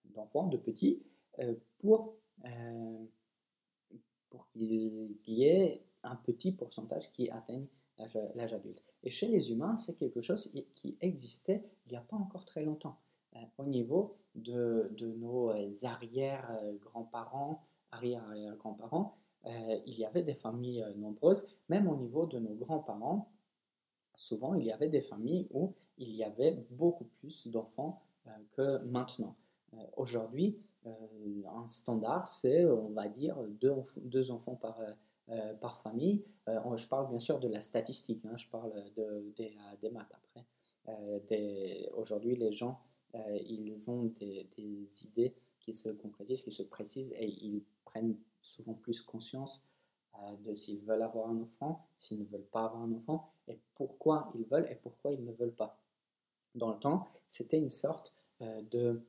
d'enfants, 0.06 0.46
de, 0.46 0.58
petits, 0.58 1.02
euh, 1.40 1.56
pour, 1.80 2.14
euh, 2.46 3.06
pour 4.30 4.48
qu'il 4.50 5.18
y 5.26 5.46
ait 5.46 5.84
un 6.04 6.16
petit 6.18 6.52
pourcentage 6.52 7.12
qui 7.12 7.32
atteigne 7.32 7.66
l'âge 8.36 8.54
adulte. 8.54 8.94
Et 9.02 9.10
chez 9.10 9.28
les 9.28 9.52
humains, 9.52 9.76
c'est 9.76 9.96
quelque 9.96 10.22
chose 10.22 10.54
qui 10.76 10.96
existait 11.02 11.64
il 11.88 11.94
n'y 11.94 11.98
a 11.98 12.02
pas 12.02 12.16
encore 12.16 12.46
très 12.46 12.64
longtemps. 12.64 13.00
Euh, 13.36 13.40
au 13.58 13.66
niveau 13.66 14.18
de, 14.36 14.92
de 14.96 15.08
nos 15.14 15.52
arrière-grands-parents, 15.84 17.66
arrière-grands-parents, 17.90 19.18
euh, 19.48 19.80
il 19.86 19.98
y 19.98 20.06
avait 20.06 20.24
des 20.24 20.34
familles 20.34 20.82
euh, 20.82 20.94
nombreuses, 20.96 21.48
même 21.70 21.88
au 21.88 21.96
niveau 21.96 22.26
de 22.26 22.38
nos 22.40 22.54
grands-parents, 22.54 23.32
souvent 24.18 24.56
il 24.56 24.66
y 24.66 24.72
avait 24.72 24.90
des 24.90 25.02
familles 25.02 25.48
où 25.52 25.74
il 25.98 26.16
y 26.16 26.24
avait 26.24 26.66
beaucoup 26.72 27.06
plus 27.06 27.48
d'enfants 27.48 28.02
que 28.52 28.80
maintenant. 28.80 29.36
Aujourd'hui, 29.96 30.60
un 30.86 31.68
standard, 31.68 32.28
c'est, 32.28 32.66
on 32.66 32.90
va 32.90 33.08
dire, 33.08 33.38
deux, 33.96 34.32
enfants 34.32 34.56
par, 34.56 34.80
euh, 35.30 35.56
famille. 35.84 36.24
Euh, 36.48 36.76
je 36.76 36.88
parle 36.88 37.10
bien 37.10 37.20
sûr 37.20 37.40
de 37.40 37.48
la 37.48 37.62
statistique, 37.62 38.24
hein, 38.26 38.36
je 38.38 38.48
parle 38.48 38.72
de, 38.96 39.34
des, 39.36 39.56
euh, 39.84 39.92
maths 39.92 40.14
après. 40.14 40.46
Aujourd'hui, 41.94 42.36
les 42.36 42.52
gens, 42.52 42.80
ils 43.14 43.90
ont 43.90 44.04
des, 44.04 44.48
idées 45.04 45.34
qui 45.60 45.74
se 45.74 45.90
concrétisent, 45.90 46.44
qui 46.44 46.52
se 46.52 46.64
précisent 46.64 47.14
et 47.18 47.28
ils 47.28 47.64
prennent 47.84 48.16
souvent 48.42 48.74
plus 48.74 49.02
conscience 49.02 49.62
de 50.46 50.54
s'ils 50.54 50.82
veulent 50.82 51.02
avoir 51.02 51.30
un 51.30 51.42
enfant, 51.42 51.86
s'ils 51.96 52.20
ne 52.20 52.26
veulent 52.26 52.48
pas 52.52 52.66
avoir 52.66 52.82
un 52.82 52.92
enfant, 52.94 53.32
et 53.48 53.60
pourquoi 53.76 54.32
ils 54.36 54.46
veulent 54.46 54.68
et 54.70 54.76
pourquoi 54.76 55.12
ils 55.12 55.24
ne 55.24 55.32
veulent 55.32 55.56
pas. 55.56 55.78
Dans 56.56 56.72
le 56.72 56.80
temps, 56.80 57.08
c'était 57.28 57.60
une 57.60 57.70
sorte 57.70 58.14
de 58.40 59.02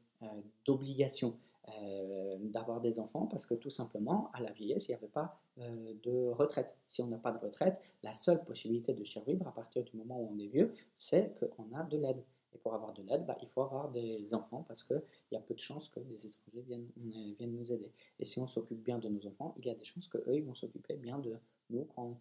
d'obligation. 0.65 1.35
Euh, 1.77 2.37
d'avoir 2.41 2.81
des 2.81 2.99
enfants 2.99 3.27
parce 3.27 3.45
que 3.45 3.55
tout 3.55 3.71
simplement, 3.71 4.31
à 4.33 4.41
la 4.41 4.53
vieillesse, 4.53 4.88
il 4.88 4.93
n'y 4.93 4.97
avait 4.97 5.09
pas 5.09 5.38
euh, 5.59 5.93
de 6.03 6.29
retraite. 6.31 6.77
Si 6.88 7.03
on 7.03 7.09
n'a 7.09 7.19
pas 7.19 7.33
de 7.33 7.38
retraite, 7.38 7.81
la 8.03 8.15
seule 8.15 8.43
possibilité 8.45 8.95
de 8.95 9.05
survivre 9.05 9.47
à 9.47 9.53
partir 9.53 9.83
du 9.85 9.97
moment 9.97 10.19
où 10.21 10.31
on 10.33 10.38
est 10.38 10.47
vieux, 10.47 10.73
c'est 10.97 11.35
qu'on 11.41 11.75
a 11.75 11.83
de 11.83 11.99
l'aide. 11.99 12.23
Et 12.55 12.59
pour 12.59 12.75
avoir 12.75 12.93
de 12.95 13.02
l'aide, 13.02 13.26
bah, 13.26 13.37
il 13.43 13.49
faut 13.49 13.62
avoir 13.62 13.90
des 13.90 14.35
enfants 14.35 14.64
parce 14.67 14.83
qu'il 14.83 15.02
y 15.33 15.37
a 15.37 15.40
peu 15.40 15.55
de 15.55 15.61
chances 15.61 15.88
que 15.88 16.00
des 16.00 16.26
étrangers 16.26 16.62
viennent, 16.62 16.88
euh, 16.99 17.35
viennent 17.38 17.55
nous 17.55 17.73
aider. 17.73 17.93
Et 18.19 18.25
si 18.25 18.38
on 18.38 18.47
s'occupe 18.47 18.83
bien 18.83 18.99
de 18.99 19.09
nos 19.09 19.26
enfants, 19.26 19.55
il 19.59 19.67
y 19.67 19.71
a 19.71 19.75
des 19.75 19.85
chances 19.85 20.09
qu'eux, 20.09 20.37
ils 20.37 20.45
vont 20.45 20.55
s'occuper 20.55 20.97
bien 20.97 21.19
de 21.19 21.37
nous 21.71 21.85
quand, 21.95 22.21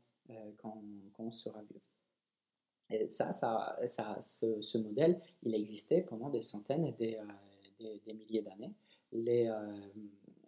quand, 0.58 0.84
quand, 1.14 1.24
on 1.24 1.32
sera 1.32 1.62
vieux. 1.64 1.82
Et 2.90 3.10
ça, 3.10 3.32
ça, 3.32 3.78
ça 3.86 4.18
ce, 4.20 4.78
modèle, 4.78 5.22
il 5.44 5.56
existait 5.56 6.02
pendant 6.02 6.30
des 6.30 6.42
centaines 6.42 6.86
et 6.86 6.92
des, 6.92 7.20
des, 7.80 8.00
des 8.00 8.14
milliers 8.14 8.42
d'années 8.42 8.74
les, 9.12 9.48
euh, 9.48 9.76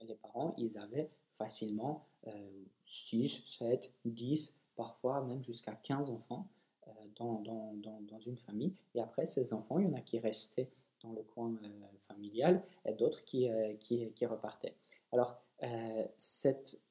les 0.02 0.16
parents, 0.16 0.54
ils 0.58 0.78
avaient 0.78 1.10
facilement 1.36 2.06
6, 2.86 3.44
7, 3.46 3.94
10, 4.06 4.58
parfois 4.76 5.22
même 5.24 5.42
jusqu'à 5.42 5.74
15 5.74 6.10
enfants 6.10 6.48
euh, 6.88 6.92
dans, 7.16 8.20
une 8.20 8.38
famille. 8.38 8.74
Et 8.96 9.02
après, 9.02 9.26
ces 9.26 9.54
enfants, 9.54 9.80
il 9.80 9.86
y 9.86 9.90
en 9.90 9.94
a 9.94 10.02
qui 10.02 10.20
restaient 10.20 10.70
dans 11.02 11.14
le 11.14 11.24
coin 11.24 11.56
euh, 11.56 11.98
familial 12.00 12.64
et 12.86 12.94
d'autres 12.94 13.24
qui, 13.24 13.48
qui, 13.80 14.12
qui, 14.12 14.26
repartaient. 14.26 14.76
Alors, 15.12 15.42
cette, 16.16 16.82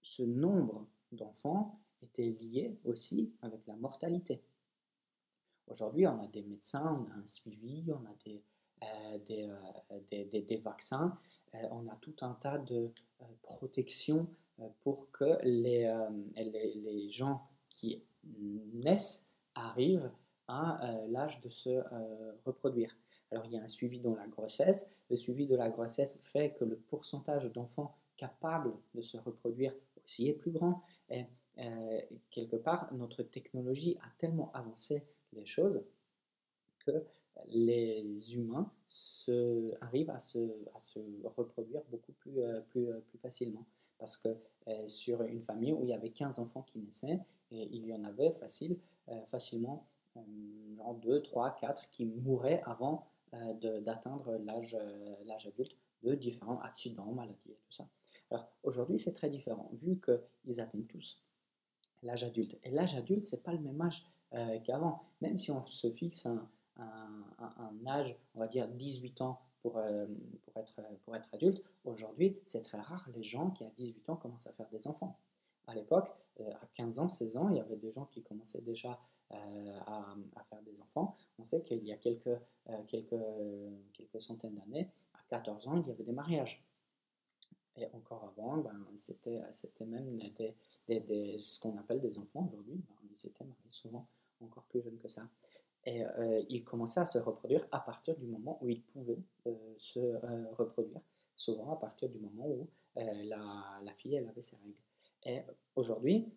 ce 0.00 0.22
nombre 0.22 0.86
d'enfants 1.12 1.80
était 2.02 2.30
lié 2.30 2.78
aussi 2.84 3.32
avec 3.42 3.66
la 3.66 3.76
mortalité. 3.76 4.42
Aujourd'hui, 5.66 6.06
on 6.06 6.20
a 6.20 6.26
des 6.28 6.42
médecins, 6.42 7.06
on 7.06 7.10
a 7.10 7.14
un 7.14 7.26
suivi, 7.26 7.90
on 7.90 8.04
a 8.04 8.14
des, 8.24 8.42
euh, 8.82 9.18
euh, 9.90 10.00
des, 10.10 10.42
des, 10.42 10.56
vaccins, 10.58 11.18
euh, 11.54 11.58
on 11.70 11.88
a 11.88 11.96
tout 11.96 12.16
un 12.20 12.34
tas 12.34 12.58
de 12.58 12.92
protections 13.42 14.28
pour 14.82 15.10
que 15.10 15.38
les, 15.42 15.92
les, 16.36 16.74
les, 16.74 17.08
gens 17.08 17.40
qui 17.70 18.04
naissent 18.72 19.30
arrivent 19.54 20.10
à 20.48 20.80
l'âge 21.08 21.40
de 21.40 21.48
se 21.48 21.82
reproduire. 22.44 22.96
Alors 23.30 23.46
il 23.46 23.52
y 23.52 23.56
a 23.56 23.62
un 23.62 23.68
suivi 23.68 24.00
dans 24.00 24.14
la 24.14 24.26
grossesse. 24.26 24.90
Le 25.08 25.16
suivi 25.16 25.46
de 25.46 25.56
la 25.56 25.70
grossesse 25.70 26.20
fait 26.24 26.52
que 26.52 26.64
le 26.64 26.76
pourcentage 26.76 27.50
d'enfants 27.52 27.96
capables 28.16 28.74
de 28.94 29.00
se 29.00 29.16
reproduire 29.16 29.74
aussi 30.02 30.28
est 30.28 30.34
plus 30.34 30.50
grand. 30.50 30.82
Et 31.08 31.24
quelque 32.30 32.56
part, 32.56 32.92
notre 32.92 33.22
technologie 33.22 33.96
a 34.02 34.10
tellement 34.18 34.52
avancé 34.52 35.06
les 35.32 35.46
choses 35.46 35.84
que 36.84 37.04
les 37.48 38.36
humains 38.36 38.70
se, 38.86 39.74
arrivent 39.82 40.10
à 40.10 40.18
se, 40.18 40.38
reproduire 41.24 41.82
beaucoup 41.90 42.12
plus, 42.12 42.40
euh, 42.40 42.60
euh, 42.76 43.00
facilement. 43.20 43.66
Parce 43.98 44.16
que 44.16 44.28
euh, 44.68 44.86
sur 44.86 45.22
une 45.22 45.42
famille 45.42 45.72
où 45.72 45.82
il 45.82 45.90
y 45.90 45.92
avait 45.92 46.10
15 46.10 46.38
enfants 46.38 46.62
qui 46.62 46.78
naissaient, 46.78 47.18
et 47.54 47.68
il 47.72 47.86
y 47.86 47.94
en 47.94 48.04
avait 48.04 48.32
facile, 48.32 48.78
facilement 49.26 49.86
genre 50.76 50.94
2, 50.94 51.22
3, 51.22 51.56
4 51.56 51.90
qui 51.90 52.06
mouraient 52.06 52.62
avant 52.64 53.06
d'atteindre 53.82 54.36
l'âge 54.38 54.76
adulte 55.46 55.76
de 56.02 56.14
différents 56.14 56.60
accidents, 56.60 57.12
maladies 57.12 57.50
et 57.50 57.56
tout 57.56 57.72
ça. 57.72 57.88
Alors 58.30 58.48
aujourd'hui, 58.62 58.98
c'est 58.98 59.12
très 59.12 59.30
différent, 59.30 59.70
vu 59.82 60.00
qu'ils 60.00 60.60
atteignent 60.60 60.86
tous 60.86 61.24
l'âge 62.04 62.22
adulte. 62.22 62.58
Et 62.62 62.70
l'âge 62.70 62.94
adulte, 62.94 63.26
c'est 63.26 63.42
pas 63.42 63.52
le 63.52 63.58
même 63.58 63.80
âge 63.80 64.04
qu'avant. 64.64 65.04
Même 65.20 65.36
si 65.36 65.50
on 65.50 65.64
se 65.66 65.90
fixe 65.90 66.26
un, 66.26 66.48
âge, 67.86 68.16
on 68.34 68.40
va 68.40 68.48
dire 68.48 68.68
18 68.68 69.20
ans 69.22 69.40
euh, 69.66 70.06
pour 71.04 71.16
être 71.16 71.34
adulte, 71.34 71.62
aujourd'hui, 71.84 72.38
c'est 72.44 72.62
très 72.62 72.80
rare 72.80 73.08
les 73.14 73.22
gens 73.22 73.50
qui 73.50 73.64
à 73.64 73.70
18 73.78 74.10
ans 74.10 74.16
commencent 74.16 74.46
à 74.46 74.52
faire 74.52 74.68
des 74.70 74.86
enfants. 74.86 75.18
À 75.66 75.74
l'époque, 75.74 76.12
euh, 76.40 76.50
à 76.60 76.66
15 76.74 76.98
ans, 76.98 77.08
16 77.08 77.36
ans, 77.36 77.48
il 77.48 77.56
y 77.56 77.60
avait 77.60 77.76
des 77.76 77.90
gens 77.90 78.06
qui 78.06 78.22
commençaient 78.22 78.60
déjà 78.60 79.00
euh, 79.32 79.80
à, 79.86 80.14
faire 80.50 80.62
des 80.62 80.80
enfants. 80.80 81.16
On 81.38 81.44
sait 81.44 81.62
qu'il 81.62 81.84
y 81.84 81.92
a 81.92 81.96
quelques, 81.96 82.38
quelques, 82.88 83.20
quelques 83.92 84.20
centaines 84.20 84.54
d'années, 84.54 84.90
à 85.14 85.22
14 85.28 85.68
ans, 85.68 85.76
il 85.76 85.86
y 85.86 85.90
avait 85.90 86.04
des 86.04 86.12
mariages. 86.12 86.64
Et 87.76 87.86
encore 87.92 88.24
avant, 88.24 88.58
ben, 88.58 88.86
c'était, 88.94 89.40
même 89.80 90.16
des, 90.16 90.54
des, 90.86 91.00
des, 91.00 91.38
ce 91.38 91.58
qu'on 91.58 91.76
appelle 91.78 92.00
des 92.00 92.18
enfants 92.18 92.46
aujourd'hui. 92.46 92.76
Ben, 92.76 92.94
ils 93.10 93.26
étaient 93.26 93.44
mariés 93.44 93.70
souvent 93.70 94.06
encore 94.40 94.64
plus 94.64 94.82
jeunes 94.82 94.98
que 94.98 95.08
ça. 95.08 95.22
Et 95.86 96.04
euh, 96.04 96.42
il 96.48 96.64
commençait 96.64 97.00
à 97.00 97.04
se 97.04 97.18
reproduire 97.18 97.66
à 97.70 97.80
partir 97.80 98.16
du 98.16 98.26
moment 98.26 98.58
où 98.62 98.68
il 98.68 98.82
pouvait 98.82 99.22
euh, 99.46 99.74
se 99.76 99.98
euh, 99.98 100.46
reproduire, 100.52 101.00
souvent 101.36 101.72
à 101.72 101.76
partir 101.76 102.08
du 102.08 102.18
moment 102.18 102.46
où 102.46 102.68
la, 102.96 103.80
la, 103.82 103.92
fille 103.94 104.14
elle 104.14 104.28
avait 104.28 104.40
ses 104.40 104.56
règles. 104.56 104.72
Et 105.24 105.42
aujourd'hui, 105.76 106.32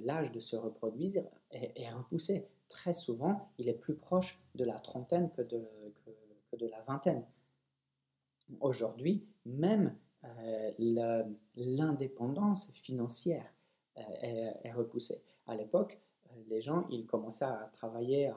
l'âge 0.00 0.32
de 0.32 0.40
se 0.40 0.56
reproduire 0.56 1.24
est, 1.50 1.88
repoussé. 1.90 2.48
Très 2.68 2.92
souvent, 2.92 3.50
il 3.58 3.68
est 3.68 3.74
plus 3.74 3.94
proche 3.94 4.42
de 4.54 4.64
la 4.64 4.78
trentaine 4.78 5.30
que 5.30 5.42
de, 5.42 5.68
la 6.66 6.80
vingtaine. 6.82 7.24
Aujourd'hui, 8.60 9.26
même 9.44 9.96
l'indépendance 11.56 12.70
financière 12.72 13.54
est, 13.96 14.54
est, 14.64 14.72
repoussée. 14.72 15.22
À 15.46 15.54
l'époque, 15.56 16.00
les 16.48 16.60
gens, 16.60 16.86
ils 16.90 17.06
commençaient 17.06 17.44
à 17.44 17.70
travailler 17.72 18.32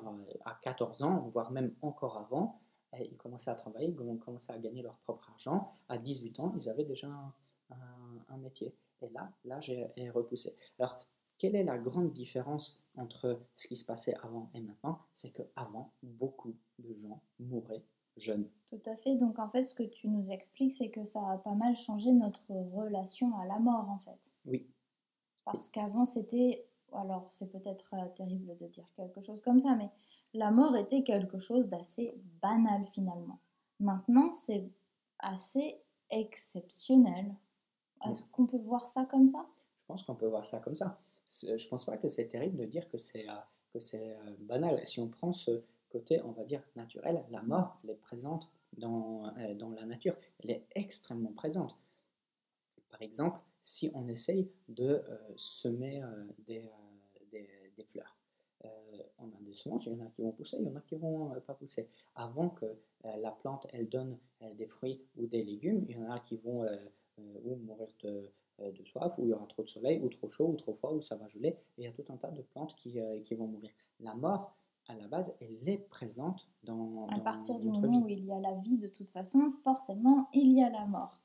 à, 0.46 0.60
14 0.62 1.04
ans, 1.04 1.30
voire 1.34 1.52
même 1.52 1.74
encore 1.82 2.18
avant. 2.18 2.60
Ils 3.00 3.18
commençaient 3.18 3.52
à 3.52 3.56
travailler, 3.56 3.88
ils 3.88 4.20
commençaient 4.20 4.54
à 4.54 4.60
gagner 4.60 4.82
leur 4.82 4.98
propre 5.00 5.30
argent. 5.32 5.76
À 5.90 5.98
18 5.98 6.40
ans, 6.40 6.54
ils 6.56 6.70
avaient 6.70 6.84
déjà 6.84 7.10
un, 7.70 8.38
métier. 8.38 8.76
Et 9.04 9.10
là, 9.10 9.32
l'âge 9.44 9.70
est, 9.70 10.10
repoussé. 10.10 10.56
Alors, 10.80 10.98
quelle 11.38 11.56
est 11.56 11.64
la 11.64 11.78
grande 11.78 12.14
différence 12.14 12.82
entre 12.96 13.42
ce 13.54 13.68
qui 13.68 13.76
se 13.76 13.86
passait 13.86 14.16
avant 14.24 14.50
et 14.54 14.62
maintenant? 14.62 15.00
C'est 15.12 15.32
qu'avant, 15.32 15.92
beaucoup 16.02 16.56
de 16.80 16.94
gens 16.94 17.22
mouraient 17.40 17.84
jeune. 18.16 18.50
Tout 18.68 18.82
à 18.86 18.96
fait. 18.96 19.16
Donc 19.16 19.40
en 19.40 19.50
fait, 19.50 19.64
ce 19.64 19.74
que 19.74 19.84
tu 19.84 20.08
nous 20.08 20.32
expliques, 20.32 20.72
c'est 20.72 20.90
que 20.90 21.04
ça 21.04 21.20
a 21.30 21.38
pas 21.38 21.54
mal 21.54 21.76
changé 21.76 22.14
notre 22.14 22.50
relation 22.50 23.38
à 23.38 23.46
la 23.46 23.60
mort, 23.60 23.90
en 23.90 24.00
fait. 24.00 24.34
Oui. 24.46 24.68
Parce 25.46 25.68
qu'avant, 25.70 26.06
c'était, 26.06 26.66
alors 26.94 27.30
c'est 27.32 27.52
peut-être 27.52 27.94
euh, 27.96 28.08
terrible 28.16 28.56
de 28.56 28.68
dire 28.68 28.88
quelque 28.96 29.22
chose 29.22 29.42
comme 29.42 29.60
ça, 29.60 29.76
mais 29.76 29.90
la 30.34 30.52
mort 30.52 30.78
était 30.78 31.04
quelque 31.04 31.40
chose 31.40 31.68
d'assez 31.68 32.16
banal 32.42 32.86
finalement. 32.88 33.40
Maintenant, 33.80 34.32
c'est 34.32 34.70
assez 35.20 35.82
exceptionnel. 36.10 37.36
Est-ce 38.10 38.26
qu'on 38.30 38.46
peut 38.46 38.58
voir 38.58 38.90
ça 38.90 39.06
comme 39.06 39.28
ça? 39.28 39.46
Je 39.78 39.86
pense 39.86 40.04
qu'on 40.04 40.16
peut 40.16 40.28
voir 40.28 40.46
ça 40.46 40.60
comme 40.60 40.76
ça. 40.76 41.00
Je 41.28 41.68
pense 41.68 41.86
pas 41.86 41.98
que 41.98 42.10
c'est 42.10 42.28
terrible 42.28 42.58
de 42.58 42.66
dire 42.66 42.88
que 42.88 42.98
c'est 42.98 43.28
euh, 43.30 43.34
que 43.72 43.80
c'est 43.80 44.16
euh, 44.16 44.36
banal. 44.40 44.86
Si 44.86 45.00
on 45.00 45.08
prend 45.08 45.32
ce 45.32 45.64
côté, 45.90 46.22
on 46.24 46.32
va 46.32 46.44
dire, 46.44 46.64
naturel, 46.76 47.24
la 47.30 47.42
mort, 47.42 47.80
elle 47.84 47.92
est 47.92 47.96
présente 47.96 48.50
dans, 48.78 49.36
euh, 49.38 49.54
dans 49.56 49.72
la 49.72 49.86
nature. 49.86 50.16
Elle 50.40 50.52
est 50.52 50.68
extrêmement 50.76 51.34
présente. 51.34 51.78
Par 52.90 53.02
exemple, 53.02 53.40
si 53.62 53.92
on 53.94 54.08
essaye 54.08 54.52
de 54.68 55.02
semer 55.36 56.04
des, 56.46 56.70
des, 57.32 57.50
des, 57.76 57.84
fleurs, 57.86 58.16
on 59.18 59.30
a 59.30 59.42
des 59.42 59.54
semences, 59.54 59.86
il 59.88 59.94
y 59.94 59.96
en 59.96 60.06
a 60.06 60.10
qui 60.10 60.22
vont 60.22 60.32
pousser, 60.32 60.58
il 60.60 60.68
y 60.68 60.70
en 60.70 60.76
a 60.76 60.82
qui 60.82 60.96
vont 60.96 61.34
pas 61.42 61.56
pousser. 61.56 61.90
Avant 62.14 62.50
que 62.50 62.78
la 63.04 63.32
plante 63.32 63.66
elle 63.72 63.90
donne 63.90 64.20
des 64.56 64.68
fruits 64.68 65.02
ou 65.18 65.26
des 65.26 65.44
légumes, 65.44 65.86
il 65.88 65.96
y 65.96 66.00
en 66.00 66.12
a 66.12 66.20
qui 66.20 66.38
vont 66.38 66.68
de, 68.04 68.30
euh, 68.62 68.72
de 68.72 68.84
soif, 68.84 69.14
où 69.18 69.26
il 69.26 69.30
y 69.30 69.34
aura 69.34 69.48
trop 69.48 69.64
de 69.64 69.68
soleil, 69.68 70.00
ou 70.04 70.10
trop 70.10 70.30
chaud, 70.30 70.48
ou 70.48 70.56
trop 70.56 70.74
froid, 70.74 70.92
où 70.92 71.02
ça 71.02 71.16
va 71.16 71.28
geler, 71.28 71.50
et 71.50 71.58
il 71.80 71.84
y 71.84 71.88
a 71.88 71.92
tout 71.92 72.06
un 72.10 72.18
tas 72.18 72.32
de 72.32 72.42
plantes 72.42 72.76
qui, 72.76 73.00
euh, 73.00 73.20
qui 73.22 73.36
vont 73.36 73.48
mourir. 73.48 73.72
La 74.00 74.14
mort, 74.14 74.56
à 74.88 74.96
la 74.96 75.08
base, 75.08 75.36
elle 75.40 75.68
est 75.68 75.78
présente 75.78 76.50
dans, 76.64 77.08
à 77.08 77.20
partir 77.20 77.58
du 77.60 77.70
moment 77.70 78.02
où 78.02 78.10
il 78.10 78.26
y 78.26 78.32
a 78.32 78.40
la 78.40 78.54
vie, 78.56 78.78
de 78.78 78.88
toute 78.88 79.10
façon, 79.10 79.50
forcément, 79.64 80.28
il 80.34 80.52
y 80.52 80.62
a 80.62 80.70
la 80.70 80.86
mort. 80.86 81.20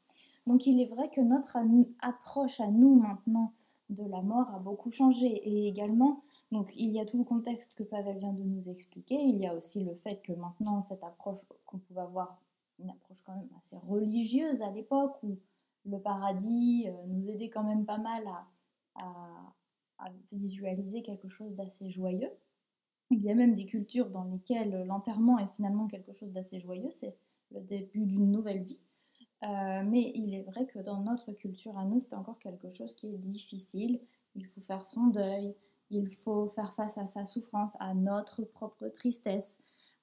Donc 0.46 0.66
il 0.66 0.80
est 0.80 0.86
vrai 0.86 1.10
que 1.10 1.20
notre 1.20 1.58
approche 2.00 2.60
à 2.60 2.70
nous 2.70 2.94
maintenant 2.94 3.52
de 3.90 4.04
la 4.04 4.22
mort 4.22 4.48
a 4.54 4.58
beaucoup 4.58 4.90
changé. 4.90 5.26
Et 5.26 5.68
également, 5.68 6.22
donc 6.52 6.74
il 6.76 6.90
y 6.90 7.00
a 7.00 7.04
tout 7.04 7.18
le 7.18 7.24
contexte 7.24 7.74
que 7.74 7.82
Pavel 7.82 8.16
vient 8.16 8.32
de 8.32 8.42
nous 8.42 8.68
expliquer. 8.68 9.16
Il 9.16 9.36
y 9.36 9.46
a 9.46 9.54
aussi 9.54 9.84
le 9.84 9.94
fait 9.94 10.22
que 10.22 10.32
maintenant, 10.32 10.80
cette 10.82 11.04
approche 11.04 11.40
qu'on 11.66 11.78
pouvait 11.78 12.00
avoir, 12.00 12.40
une 12.78 12.90
approche 12.90 13.22
quand 13.22 13.34
même 13.34 13.50
assez 13.58 13.76
religieuse 13.76 14.62
à 14.62 14.70
l'époque, 14.70 15.16
où 15.22 15.36
le 15.84 15.98
paradis 16.00 16.86
euh, 16.86 17.06
nous 17.06 17.30
aidait 17.30 17.50
quand 17.50 17.64
même 17.64 17.84
pas 17.84 17.98
mal 17.98 18.24
à, 18.26 18.44
visualiser 20.32 21.02
quelque 21.02 21.28
chose 21.28 21.54
d'assez 21.54 21.90
joyeux. 21.90 22.30
Il 23.10 23.22
y 23.22 23.30
a 23.30 23.34
même 23.34 23.54
des 23.54 23.66
cultures 23.66 24.10
dans 24.10 24.24
lesquelles 24.24 24.84
l'enterrement 24.86 25.38
est 25.38 25.48
finalement 25.56 25.86
quelque 25.88 26.12
chose 26.12 26.30
d'assez 26.30 26.60
joyeux, 26.60 26.90
c'est 26.90 27.16
le 27.50 27.60
début 27.60 28.04
d'une 28.04 28.30
nouvelle 28.30 28.62
vie. 28.62 28.82
Euh, 29.44 29.82
mais 29.84 30.12
il 30.14 30.34
est 30.34 30.42
vrai 30.42 30.66
que 30.66 30.78
dans 30.78 31.00
notre 31.00 31.32
culture 31.32 31.76
à 31.78 31.84
nous, 31.84 31.98
c'est 31.98 32.14
encore 32.14 32.38
quelque 32.38 32.70
chose 32.70 32.94
qui 32.94 33.08
est 33.08 33.18
difficile. 33.18 34.00
Il 34.34 34.46
faut 34.46 34.60
faire 34.60 34.84
son 34.84 35.08
deuil, 35.08 35.54
il 35.90 36.08
faut 36.08 36.48
faire 36.48 36.74
face 36.74 36.98
à 36.98 37.06
sa 37.06 37.26
souffrance, 37.26 37.76
à 37.80 37.94
notre 37.94 38.44
propre 38.44 38.88
tristesse, 38.88 39.58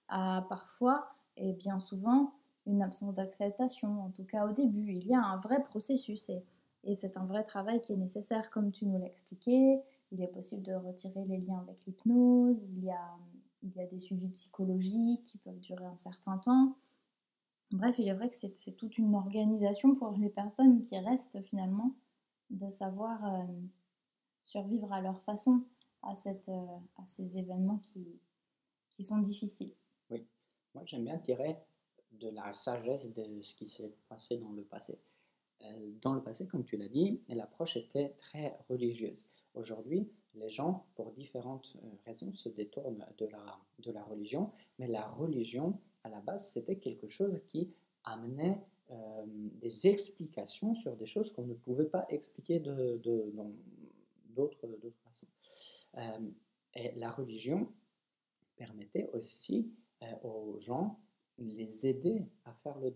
à 0.08 0.46
parfois 0.50 1.16
et 1.38 1.54
bien 1.54 1.80
souvent 1.80 2.34
une 2.66 2.82
absence 2.82 3.14
d'acceptation, 3.14 4.02
en 4.04 4.10
tout 4.10 4.24
cas 4.24 4.48
au 4.48 4.52
début. 4.52 4.94
Il 4.94 5.08
y 5.08 5.14
a 5.14 5.22
un 5.22 5.38
vrai 5.38 5.64
processus 5.64 6.30
et, 6.84 6.94
c'est 6.94 7.18
un 7.18 7.26
vrai 7.26 7.44
travail 7.44 7.82
qui 7.82 7.94
est 7.94 7.98
nécessaire, 7.98 8.52
comme 8.52 8.72
tu 8.72 8.86
nous 8.86 9.00
l'as 9.00 9.08
expliqué. 9.08 9.82
Il 10.12 10.22
est 10.22 10.28
possible 10.28 10.62
de 10.62 10.74
retirer 10.74 11.24
les 11.26 11.40
liens 11.40 11.60
avec 11.60 11.84
l'hypnose, 11.86 12.66
il, 12.66 12.84
y 12.84 12.92
a, 12.92 13.18
il 13.64 13.76
y 13.76 13.82
a 13.82 13.88
des 13.88 13.98
suivis 13.98 14.30
psychologiques 14.30 15.24
qui 15.24 15.40
peuvent 15.40 15.60
durer 15.60 15.86
un 15.86 15.96
certain 15.96 16.38
temps. 16.38 16.76
Bref, 17.72 17.96
il 17.98 18.08
est 18.08 18.14
vrai 18.14 18.30
que 18.30 18.36
c'est 18.36 18.78
toute 18.78 19.00
une 19.00 19.16
organisation 19.16 19.96
pour 19.96 20.12
les 20.12 20.30
personnes 20.30 20.82
qui 20.82 20.98
restent 21.00 21.42
finalement 21.42 21.96
de 22.52 22.70
savoir 22.70 23.26
euh, 23.26 23.48
survivre 24.40 24.94
à 24.94 25.02
leur 25.02 25.20
façon 25.24 25.64
à, 26.04 26.14
cette, 26.14 26.50
euh, 26.50 26.78
à 26.98 27.06
ces 27.06 27.38
événements 27.38 27.80
qui, 27.80 28.06
qui 28.92 29.04
sont 29.04 29.18
difficiles. 29.18 29.74
Oui, 30.12 30.26
moi 30.76 30.84
j'aime 30.86 31.06
bien 31.06 31.18
tirer 31.18 31.58
de 32.20 32.30
la 32.30 32.52
sagesse 32.52 33.14
de 33.14 33.42
ce 33.42 33.56
qui 33.56 33.68
s'est 33.68 33.92
passé 34.10 34.38
dans 34.38 34.52
le 34.52 34.64
passé. 34.64 35.00
Euh, 35.62 35.92
dans 36.02 36.14
le 36.14 36.22
passé, 36.22 36.48
comme 36.48 36.64
tu 36.64 36.78
l'as 36.78 36.88
dit, 36.88 37.22
l'approche 37.30 37.78
était 37.78 38.10
très 38.18 38.58
religieuse. 38.70 39.26
Aujourd'hui, 39.54 40.10
les 40.34 40.50
gens, 40.50 40.86
pour 40.96 41.12
différentes 41.12 41.76
euh, 41.78 41.88
raisons, 42.06 42.32
se 42.32 42.50
détournent 42.50 43.06
de 43.18 43.26
la, 43.26 43.60
de 43.80 43.92
la 43.92 44.04
religion, 44.04 44.52
mais 44.80 44.88
la 44.88 45.08
religion, 45.08 45.80
à 46.04 46.10
la 46.10 46.20
base, 46.20 46.50
c'était 46.50 46.78
quelque 46.78 47.08
chose 47.08 47.42
qui 47.48 47.72
amenait 48.04 48.62
euh, 48.92 49.26
des 49.26 49.88
explications 49.88 50.74
sur 50.74 50.96
des 50.96 51.06
choses 51.06 51.32
qu'on 51.32 51.46
ne 51.46 51.54
pouvait 51.54 51.86
pas 51.86 52.06
expliquer 52.10 52.60
de, 52.60 53.02
d'autres, 54.36 54.68
façons. 55.06 55.28
et 56.74 56.92
la 56.98 57.10
religion 57.10 57.72
permettait 58.58 59.10
aussi 59.14 59.72
aux 60.24 60.58
gens 60.58 61.00
les 61.38 61.88
aider 61.88 62.26
à 62.46 62.54
faire 62.54 62.78
le, 62.80 62.92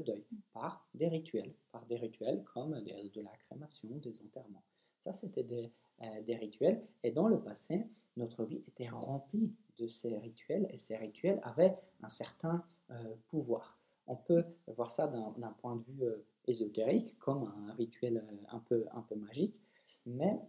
deuil 0.00 0.24
par 0.52 0.86
des 0.94 1.08
rituels, 1.08 1.52
par 1.72 1.84
des 1.86 1.96
rituels 1.96 2.42
comme 2.44 2.80
de 2.80 3.20
la 3.20 3.36
crémation, 3.36 3.88
des 3.96 4.22
enterrements. 4.22 4.62
Ça, 4.98 5.12
c'était 5.12 5.42
des, 5.42 5.70
euh, 6.02 6.22
des, 6.22 6.36
rituels. 6.36 6.82
Et 7.02 7.10
dans 7.10 7.28
le 7.28 7.40
passé, 7.40 7.86
notre 8.16 8.44
vie 8.44 8.62
était 8.68 8.88
remplie 8.88 9.52
de 9.76 9.86
ces 9.86 10.16
rituels 10.18 10.68
et 10.70 10.76
ces 10.76 10.96
rituels 10.96 11.40
avaient 11.42 11.72
un 12.02 12.08
certain 12.08 12.64
euh, 12.90 13.14
pouvoir. 13.28 13.78
On 14.06 14.16
peut 14.16 14.44
voir 14.66 14.90
ça 14.90 15.06
d'un 15.06 15.52
point 15.60 15.76
de 15.76 15.82
vue 15.82 16.04
euh, 16.04 16.24
ésotérique, 16.46 17.18
comme 17.18 17.52
un 17.68 17.74
rituel 17.74 18.24
un 18.50 18.58
peu, 18.60 18.86
un 18.92 19.02
peu 19.02 19.16
magique, 19.16 19.60
mais 20.06 20.40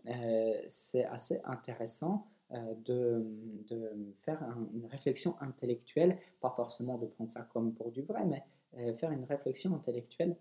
c'est 0.69 1.03
assez 1.03 1.41
intéressant 1.43 2.25
de, 2.51 3.23
de, 3.67 4.11
faire 4.13 4.41
une 4.73 4.85
réflexion 4.87 5.35
intellectuelle, 5.39 6.17
pas 6.39 6.49
forcément 6.49 6.97
de 6.97 7.05
prendre 7.05 7.29
ça 7.29 7.43
comme 7.43 7.73
pour 7.73 7.91
du 7.91 8.01
vrai, 8.01 8.25
mais 8.25 8.43
euh, 8.77 8.93
faire 8.93 9.11
une 9.11 9.23
réflexion 9.23 9.75
intellectuelle 9.75 10.35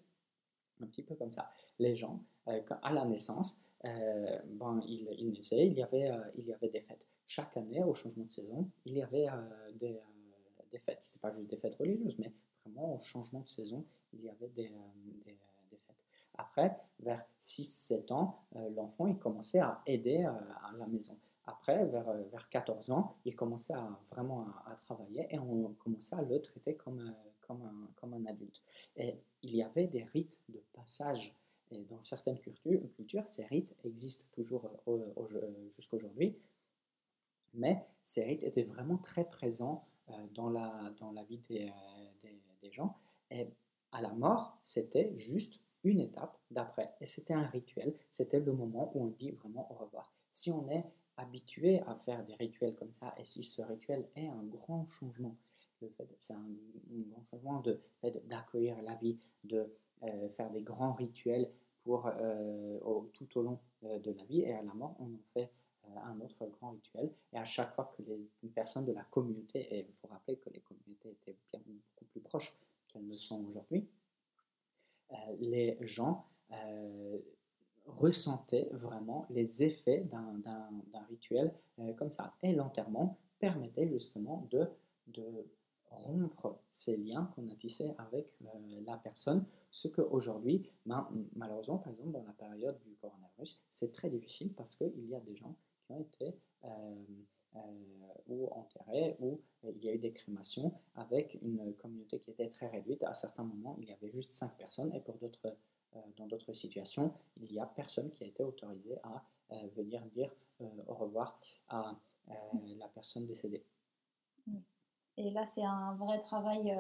un 0.81 0.87
petit 0.87 1.03
peu 1.03 1.15
comme 1.15 1.31
ça. 1.31 1.51
Les 1.79 1.95
gens, 1.95 2.23
euh, 2.49 2.61
à 2.83 2.93
la 2.93 3.05
naissance, 3.05 3.65
ben, 3.83 4.81
ils, 4.87 5.09
ils, 5.19 5.31
naissaient, 5.31 5.67
il 5.67 5.75
y, 5.75 5.83
avait, 5.83 6.11
il 6.37 6.47
y 6.47 6.53
avait 6.53 6.69
des 6.69 6.81
fêtes. 6.81 7.07
Chaque 7.25 7.57
année, 7.57 7.83
au 7.85 7.95
changement 7.95 8.25
de 8.25 8.31
saison, 8.31 8.69
il 8.85 8.95
y 8.95 9.03
avait 9.03 9.29
des, 9.75 10.01
des 10.71 10.79
fêtes. 10.79 11.03
Ce 11.03 11.11
n'était 11.11 11.21
pas 11.21 11.31
juste 11.31 11.49
des 11.49 11.57
fêtes 11.57 11.77
religieuses, 11.77 12.19
mais 12.19 12.33
vraiment 12.65 12.95
au 12.95 12.99
changement 12.99 13.41
de 13.41 13.49
saison, 13.49 13.85
il 14.13 14.23
y 14.23 14.29
avait 14.29 14.49
des, 14.49 14.73
des, 15.25 15.39
des 15.71 15.77
fêtes. 15.77 16.05
Après, 16.37 16.77
vers 16.99 17.25
6-7 17.41 18.13
ans, 18.13 18.43
l'enfant 18.75 19.07
il 19.07 19.19
commençait 19.19 19.61
à 19.61 19.81
aider 19.87 20.25
à 20.25 20.73
la 20.77 20.87
maison. 20.89 21.17
Après, 21.49 21.83
vers, 21.87 22.07
euh, 22.11 22.23
vers 22.25 22.51
14 22.51 22.91
ans, 22.91 23.17
il 23.25 23.35
commençait 23.35 23.73
vraiment 24.11 24.47
à, 24.67 24.75
travailler 24.75 25.27
et 25.31 25.39
on 25.39 25.73
commençait 25.79 26.15
à 26.15 26.21
le 26.21 26.43
traiter 26.43 26.77
comme, 26.77 27.01
euh, 27.01 27.31
comme, 27.41 27.63
un, 27.63 27.91
comme 27.97 28.13
un 28.13 28.27
adulte. 28.27 28.63
Et 28.97 29.19
il 29.43 29.57
y 29.57 29.63
avait 29.63 29.87
des 29.87 30.05
rites 30.05 30.37
de 30.51 30.63
passage. 30.75 31.35
Dans 31.71 32.03
certaines 32.03 32.39
cultures, 32.39 32.81
cultures 32.97 33.27
ces 33.27 33.45
rites 33.45 33.75
existent 33.85 34.25
toujours 34.33 34.71
euh, 34.89 35.71
jusqu'à 35.71 35.97
aujourd'hui. 35.97 36.39
Mais 37.55 37.87
ces 38.03 38.25
rites 38.25 38.43
étaient 38.43 38.63
vraiment 38.63 38.99
très 38.99 39.25
présents 39.25 39.87
dans, 40.35 40.49
la, 40.49 40.93
dans 40.99 41.13
la 41.13 41.25
vie 41.25 41.39
des, 41.49 41.71
des, 42.21 42.41
des 42.63 42.73
gens. 42.73 42.97
Et 43.31 43.49
à 43.93 44.01
la 44.01 44.13
mort, 44.15 44.59
c'était 44.63 45.15
juste 45.17 45.61
une 45.85 46.01
étape 46.01 46.39
d'après. 46.51 46.95
Et 47.03 47.07
c'était 47.07 47.35
un 47.35 47.47
rituel. 47.47 47.95
C'était 48.09 48.41
le 48.41 48.53
moment 48.53 48.91
où 48.95 49.05
on 49.05 49.09
dit 49.09 49.31
vraiment 49.31 49.71
au 49.71 49.75
revoir. 49.75 50.11
Si 50.31 50.51
on 50.51 50.69
est 50.71 50.85
habitué 51.19 51.81
à 51.81 51.95
faire 51.97 52.25
des 52.25 52.35
rituels 52.37 52.75
comme 52.75 52.93
ça, 52.93 53.15
et 53.19 53.25
si 53.25 53.43
ce 53.43 53.61
rituel 53.61 54.09
est 54.17 54.29
un 54.29 54.45
grand 54.45 54.87
changement, 54.87 55.37
c'est 56.19 56.33
un, 56.33 56.49
grand 57.11 57.23
changement 57.25 57.61
de 57.61 57.81
d'accueillir 58.27 58.81
la 58.83 58.95
vie, 58.97 59.19
de 59.45 59.73
euh, 60.03 60.29
faire 60.29 60.51
des 60.51 60.63
grands 60.63 60.95
rituels 60.95 61.51
pour 61.85 62.07
euh, 62.07 62.79
tout 63.13 63.39
au 63.39 63.43
long 63.43 63.61
euh, 63.85 63.99
de 63.99 64.13
la 64.13 64.25
vie, 64.25 64.41
et 64.41 64.53
à 64.53 64.63
la 64.63 64.75
mort, 64.75 64.97
on 64.99 65.15
en 65.15 65.23
fait 65.35 65.53
un 66.05 66.21
autre 66.21 66.47
grand 66.47 66.71
rituel. 66.71 67.13
Et 67.33 67.39
à 67.39 67.45
chaque 67.45 67.75
fois 67.75 67.93
que 67.97 68.03
les 68.03 68.51
personnes 68.51 68.85
de 68.85 68.93
la 68.93 69.05
communauté, 69.05 69.61
et 69.75 69.87
il 69.89 69.95
faut 69.95 70.09
rappeler 70.09 70.37
que 70.37 70.51
les 70.51 70.61
communautés 70.61 71.11
étaient 71.11 71.39
bien 71.51 71.61
beaucoup 71.65 72.05
plus 72.05 72.21
proches 72.21 72.55
qu'elles 72.89 73.07
ne 73.07 73.17
sont 73.17 73.43
aujourd'hui, 73.45 73.89
les 75.39 75.79
gens 75.81 76.27
ressentait 77.89 78.69
vraiment 78.73 79.27
les 79.31 79.63
effets 79.65 80.05
d'un 80.05 81.05
rituel 81.09 81.53
euh, 81.79 81.93
comme 81.95 82.11
ça. 82.11 82.35
Et 82.43 82.53
l'enterrement 82.53 83.19
permettait 83.39 83.89
justement 83.89 84.47
de, 84.51 84.69
rompre 85.91 86.61
ces 86.71 86.99
liens 86.99 87.33
qu'on 87.35 87.49
a 87.49 87.55
tissés 87.55 87.95
avec 87.97 88.31
euh, 88.43 88.81
la 88.87 88.99
personne, 88.99 89.47
ce 89.71 89.89
qu'aujourd'hui, 89.89 90.71
ben, 90.85 91.09
malheureusement, 91.35 91.79
par 91.79 91.93
exemple, 91.93 92.11
dans 92.11 92.23
la 92.25 92.33
période 92.33 92.79
du 92.85 92.95
coronavirus, 92.97 93.59
c'est 93.71 93.91
très 93.93 94.11
difficile 94.11 94.53
parce 94.53 94.75
qu'il 94.77 95.09
y 95.09 95.15
a 95.15 95.21
des 95.21 95.35
gens 95.35 95.57
qui 95.87 95.93
ont 95.93 96.01
été 96.01 96.39
euh, 96.65 96.95
ou 98.29 98.49
enterrés, 98.53 99.17
ou 99.21 99.41
il 99.65 99.83
y 99.83 99.89
a 99.89 99.95
eu 99.95 99.99
des 99.99 100.13
crémations 100.13 100.75
avec 100.95 101.39
une 101.41 101.75
communauté 101.75 102.21
qui 102.21 102.31
était 102.31 102.49
très 102.51 102.69
réduite. 102.69 103.03
À 103.05 103.15
certains 103.15 103.43
moments, 103.43 103.77
il 103.81 103.89
y 103.89 103.93
avait 103.93 104.11
juste 104.11 104.33
cinq 104.33 104.57
personnes, 104.59 104.93
et 104.95 105.01
pour 105.01 105.17
d'autres, 105.17 105.57
dans 106.17 106.27
d'autres 106.27 106.53
situations, 106.53 107.13
il 107.41 107.53
y 107.53 107.61
a 107.61 107.67
personne 107.67 108.11
qui 108.11 108.25
a 108.25 108.27
été 108.27 108.43
autorisé 108.43 108.99
à 109.03 109.25
venir 109.77 110.05
dire 110.07 110.35
au 110.87 110.95
revoir 110.95 111.39
à 111.69 111.97
la 112.27 112.89
personne 112.89 113.27
décédée. 113.27 113.65
Et 115.17 115.31
là, 115.31 115.47
c'est 115.47 115.65
un 115.65 115.95
vrai 115.95 116.19
travail 116.19 116.77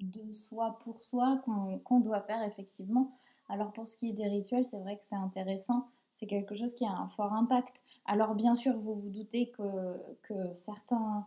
de 0.00 0.32
soi 0.32 0.78
pour 0.82 1.04
soi 1.04 1.42
qu'on 1.84 2.00
doit 2.00 2.22
faire 2.22 2.42
effectivement. 2.42 3.12
Alors 3.48 3.72
pour 3.72 3.86
ce 3.86 3.96
qui 3.96 4.10
est 4.10 4.12
des 4.12 4.26
rituels, 4.26 4.64
c'est 4.64 4.80
vrai 4.80 4.96
que 4.96 5.04
c'est 5.04 5.16
intéressant, 5.16 5.88
c'est 6.10 6.26
quelque 6.26 6.54
chose 6.54 6.74
qui 6.74 6.84
a 6.84 6.92
un 6.92 7.08
fort 7.08 7.32
impact. 7.32 7.82
Alors 8.06 8.34
bien 8.34 8.54
sûr, 8.54 8.76
vous 8.78 8.94
vous 8.94 9.10
doutez 9.10 9.50
que, 9.50 10.52
certains, 10.54 11.26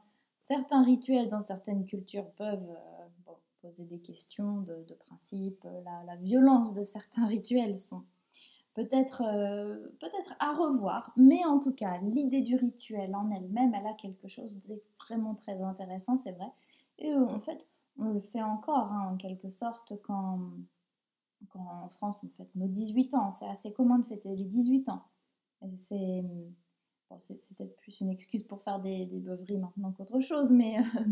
rituels 0.83 1.29
dans 1.29 1.41
certaines 1.41 1.85
cultures 1.85 2.29
peuvent 2.31 2.69
euh, 2.69 3.06
poser 3.67 3.85
des 3.85 3.99
questions 3.99 4.61
de, 4.61 4.85
de 4.87 4.93
principe, 4.93 5.65
la, 5.83 6.03
la, 6.05 6.15
violence 6.15 6.71
de 6.73 6.85
certains 6.85 7.27
rituels 7.35 7.77
sont 7.77 8.03
peut-être 8.75 9.23
euh, 9.25 9.89
peut-être 9.99 10.35
à 10.39 10.53
revoir, 10.53 11.11
mais 11.17 11.43
en 11.43 11.59
tout 11.59 11.73
cas, 11.73 11.97
l'idée 11.97 12.41
du 12.41 12.55
rituel 12.55 13.13
en 13.13 13.29
elle-même, 13.31 13.73
elle 13.73 13.87
a 13.87 13.93
quelque 13.93 14.27
chose 14.29 14.57
de 14.59 14.79
vraiment 14.97 15.35
très 15.35 15.61
intéressant, 15.61 16.15
c'est 16.15 16.31
vrai. 16.31 16.47
Et 16.99 17.11
euh, 17.11 17.25
en 17.25 17.41
fait, 17.41 17.67
on 17.97 18.05
le 18.13 18.21
fait 18.21 18.41
encore, 18.41 18.91
hein, 18.93 19.09
en 19.11 19.17
quelque 19.17 19.49
sorte, 19.49 19.93
quand, 20.01 20.39
quand 21.49 21.67
en 21.83 21.89
France 21.89 22.17
on 22.23 22.29
fête 22.29 22.55
nos 22.55 22.67
18 22.67 23.15
ans. 23.15 23.31
C'est 23.31 23.47
assez 23.47 23.73
commun 23.73 23.99
de 23.99 24.05
fêter 24.05 24.33
les 24.33 24.45
18 24.45 24.89
ans. 24.89 25.03
C'est 25.73 26.21
bon, 26.21 26.53
peut-être 27.09 27.75
plus 27.77 27.99
une 27.99 28.11
excuse 28.11 28.43
pour 28.43 28.61
faire 28.61 28.79
des, 28.79 29.05
des 29.07 29.19
beuveries 29.19 29.57
maintenant 29.57 29.91
qu'autre 29.91 30.19
chose, 30.19 30.51
mais 30.51 30.77
euh, 30.79 31.03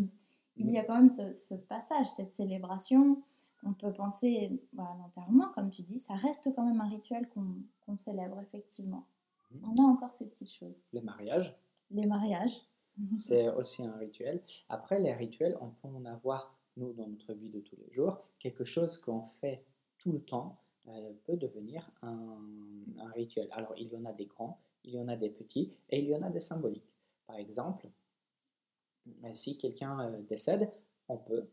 il 0.57 0.71
y 0.71 0.77
a 0.77 0.83
quand 0.83 0.95
même 0.95 1.09
ce, 1.09 1.55
passage, 1.55 2.07
cette 2.07 2.33
célébration. 2.33 3.21
On 3.63 3.73
peut 3.73 3.91
penser 3.91 4.51
à 4.77 4.95
l'enterrement, 4.97 5.49
comme 5.53 5.69
tu 5.69 5.81
dis, 5.81 5.97
ça 5.97 6.13
reste 6.15 6.53
quand 6.55 6.65
même 6.65 6.81
un 6.81 6.87
rituel 6.87 7.27
qu'on 7.29 7.97
célèbre, 7.97 8.39
effectivement. 8.39 9.07
Mhm. 9.51 9.69
On 9.69 9.83
a 9.83 9.87
encore 9.87 10.13
ces 10.13 10.27
petites 10.27 10.51
choses. 10.51 10.83
Les 10.93 11.01
mariages. 11.01 11.57
Les 11.91 12.05
mariages. 12.05 12.61
C'est 13.11 13.49
aussi 13.49 13.83
un 13.83 13.97
rituel. 13.97 14.41
Après, 14.69 14.99
les 14.99 15.13
rituels, 15.13 15.57
on 15.61 15.69
peut 15.69 15.87
en 15.87 16.05
avoir 16.05 16.55
nous, 16.77 16.93
dans 16.93 17.07
notre 17.07 17.33
vie 17.33 17.49
de 17.49 17.59
tous 17.59 17.75
les 17.77 17.91
jours, 17.91 18.21
quelque 18.39 18.63
chose 18.63 18.97
qu'on 18.97 19.23
fait 19.23 19.65
tout 19.97 20.11
le 20.11 20.21
temps 20.21 20.61
euh, 20.87 21.13
peut 21.23 21.37
devenir 21.37 21.87
un, 22.01 22.37
rituel. 23.13 23.47
Alors, 23.51 23.73
il 23.77 23.87
y 23.91 23.95
en 23.95 24.05
a 24.05 24.13
des 24.13 24.25
grands, 24.25 24.59
il 24.83 24.93
y 24.93 24.99
en 24.99 25.07
a 25.07 25.15
des 25.15 25.29
petits, 25.29 25.73
et 25.89 25.99
il 25.99 26.07
y 26.07 26.15
en 26.15 26.21
a 26.21 26.29
des 26.29 26.39
symboliques. 26.39 26.93
Par 27.27 27.37
exemple, 27.37 27.87
si 29.33 29.57
quelqu'un 29.57 29.99
euh, 29.99 30.21
décède, 30.21 30.71
on 31.07 31.17
peut 31.17 31.47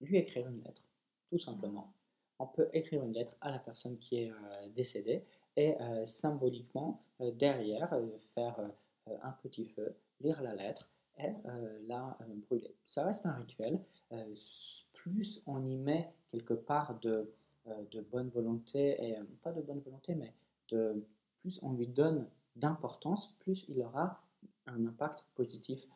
lui 0.00 0.16
écrire 0.16 0.48
une 0.48 0.62
lettre, 0.62 0.82
tout 1.30 1.38
simplement. 1.38 1.92
On 2.38 2.46
peut 2.46 2.68
écrire 2.72 3.04
une 3.04 3.12
lettre 3.12 3.36
à 3.40 3.50
la 3.50 3.58
personne 3.58 3.98
qui 3.98 4.16
est 4.16 4.32
décédée 4.74 5.24
et 5.56 5.76
symboliquement, 6.04 7.04
derrière, 7.20 7.96
faire 8.34 8.58
un 9.06 9.30
petit 9.30 9.64
feu, 9.64 9.94
lire 10.20 10.42
la 10.42 10.56
lettre 10.56 10.90
et 11.18 11.30
la 11.86 12.18
brûler. 12.48 12.74
Ça 12.84 13.04
reste 13.04 13.26
un 13.26 13.34
rituel, 13.34 13.80
euh, 14.12 14.34
plus 14.92 15.42
on 15.46 15.64
y 15.64 15.76
met 15.76 16.12
quelque 16.28 16.54
part 16.54 16.98
de, 17.00 17.32
euh, 17.66 17.84
de 17.90 18.00
bonne 18.00 18.28
volonté, 18.28 19.02
et 19.02 19.16
euh, 19.16 19.24
pas 19.40 19.52
de 19.52 19.62
bonne 19.62 19.80
volonté, 19.80 20.14
mais 20.14 20.34
de, 20.68 21.04
plus 21.36 21.60
on 21.62 21.72
lui 21.72 21.86
donne 21.86 22.28
d'importance, 22.56 23.34
plus 23.40 23.64
il 23.68 23.80
aura 23.80 24.22
un 24.66 24.86
impact 24.86 25.24
positif 25.34 25.86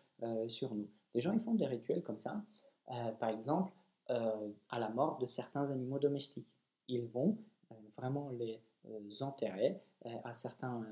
sur 0.48 0.74
nous. 0.74 0.88
Les 1.14 1.20
gens, 1.20 1.32
ils 1.32 1.40
font 1.40 1.54
des 1.54 1.66
rituels 1.66 2.02
comme 2.02 2.18
ça. 2.18 2.42
par 3.18 3.30
exemple, 3.30 3.72
à 4.08 4.78
la 4.78 4.88
mort 4.90 5.18
de 5.18 5.26
certains 5.26 5.70
animaux 5.70 5.98
domestiques. 5.98 6.48
Ils 6.88 7.06
vont 7.06 7.36
vraiment 7.96 8.30
les 8.30 8.60
enterrer 9.22 9.80
à, 10.24 10.32
certains, 10.32 10.86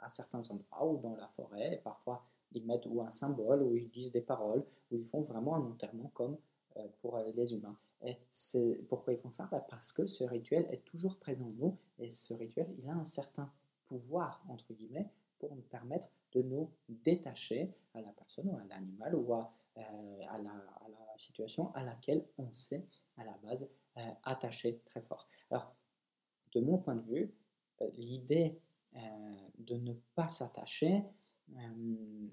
à 0.00 0.08
certains 0.08 0.50
endroits 0.50 0.86
ou 0.86 0.98
dans 0.98 1.14
la 1.16 1.28
forêt. 1.28 1.80
parfois, 1.84 2.24
ils 2.54 2.64
mettent 2.64 2.86
ou 2.86 3.02
un 3.02 3.10
symbole, 3.10 3.62
ou 3.62 3.76
ils 3.76 3.90
disent 3.90 4.12
des 4.12 4.20
paroles, 4.20 4.64
ou 4.90 4.96
ils 4.96 5.06
font 5.06 5.22
vraiment 5.22 5.56
un 5.56 5.66
enterrement 5.66 6.10
comme 6.14 6.38
euh, 6.76 6.86
pour 7.00 7.16
euh, 7.16 7.30
les 7.34 7.54
humains. 7.54 7.76
Et 8.02 8.16
c'est 8.30 8.80
pourquoi 8.88 9.12
ils 9.12 9.18
font 9.18 9.30
ça? 9.30 9.48
Bah, 9.50 9.64
Parce 9.68 9.92
que 9.92 10.06
ce 10.06 10.24
rituel 10.24 10.66
est 10.70 10.84
toujours 10.84 11.16
présent 11.18 11.46
en 11.46 11.50
nous 11.50 11.76
et 11.98 12.08
ce 12.08 12.34
rituel, 12.34 12.72
il 12.78 12.88
a 12.88 12.94
un 12.94 13.04
certain 13.04 13.50
pouvoir, 13.86 14.42
entre 14.48 14.72
guillemets, 14.72 15.10
pour 15.38 15.54
nous 15.54 15.62
permettre 15.62 16.08
de 16.34 16.42
nous 16.42 16.70
détacher 16.88 17.72
à 17.94 18.00
la 18.00 18.10
personne 18.12 18.48
ou 18.48 18.56
à 18.56 18.64
l'animal 18.64 19.14
ou 19.14 19.32
à, 19.34 19.52
euh, 19.78 19.82
la, 20.20 21.18
situation 21.18 21.72
à 21.74 21.84
laquelle 21.84 22.26
on 22.38 22.52
s'est 22.52 22.84
à 23.16 23.24
la 23.24 23.38
base 23.38 23.72
attaché 24.24 24.80
très 24.84 25.00
fort. 25.00 25.28
Alors, 25.50 25.76
de 26.52 26.60
mon 26.60 26.78
point 26.78 26.96
de 26.96 27.02
vue, 27.02 27.32
l'idée 27.96 28.58
de 29.58 29.76
ne 29.76 29.92
pas 30.16 30.26
s'attacher, 30.26 31.04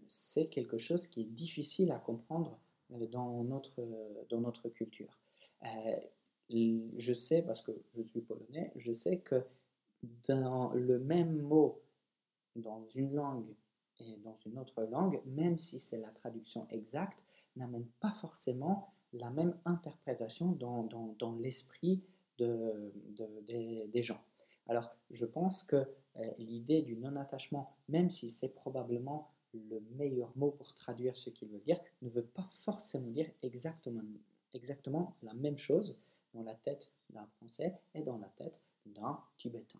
c'est 0.07 0.47
quelque 0.47 0.77
chose 0.77 1.05
qui 1.05 1.21
est 1.21 1.25
difficile 1.25 1.91
à 1.91 1.99
comprendre 1.99 2.59
euh, 2.93 3.07
dans 3.07 3.43
notre, 3.43 3.87
dans 4.29 4.41
notre 4.41 4.69
culture. 4.69 5.19
Euh, 5.65 5.99
je 6.49 7.13
sais, 7.13 7.41
parce 7.43 7.61
que 7.61 7.71
je 7.93 8.03
suis 8.03 8.21
polonais, 8.21 8.73
je 8.75 8.91
sais 8.91 9.19
que 9.19 9.45
dans 10.27 10.73
le 10.73 10.99
même 10.99 11.37
mot, 11.37 11.81
dans 12.57 12.85
une 12.89 13.13
langue 13.13 13.55
dans 14.23 14.37
une 14.45 14.57
autre 14.57 14.83
langue, 14.83 15.21
même 15.25 15.57
si 15.57 15.79
c'est 15.79 15.99
la 15.99 16.09
traduction 16.09 16.67
exacte, 16.69 17.23
n'amène 17.55 17.85
pas 17.99 18.11
forcément 18.11 18.93
la 19.13 19.29
même 19.29 19.57
interprétation 19.65 20.51
dans, 20.53 20.83
dans, 20.83 21.15
dans 21.19 21.35
l'esprit 21.35 22.03
de, 22.37 22.91
des, 23.91 24.01
gens. 24.01 24.21
Alors, 24.67 24.89
je 25.09 25.25
pense 25.25 25.63
que 25.63 25.75
euh, 26.17 26.31
l'idée 26.39 26.81
du 26.81 26.95
non-attachement, 26.97 27.75
même 27.87 28.09
si 28.09 28.29
c'est 28.29 28.55
probablement 28.55 29.31
le 29.53 29.79
meilleur 29.97 30.31
mot 30.35 30.51
pour 30.51 30.73
traduire 30.73 31.17
ce 31.17 31.29
qu'il 31.29 31.49
veut 31.49 31.59
dire 31.59 31.79
ne 32.01 32.09
veut 32.09 32.25
pas 32.25 32.47
forcément 32.49 33.11
dire 33.11 33.29
exactement, 33.41 34.01
exactement 34.53 35.15
la 35.21 35.33
même 35.33 35.57
chose 35.57 35.99
dans 36.33 36.43
la 36.43 36.55
tête 36.55 36.89
d'un 37.09 37.27
Français 37.37 37.77
et 37.93 38.01
dans 38.01 38.17
la 38.17 38.29
tête 38.29 38.61
d'un 38.85 39.19
Tibétain. 39.37 39.79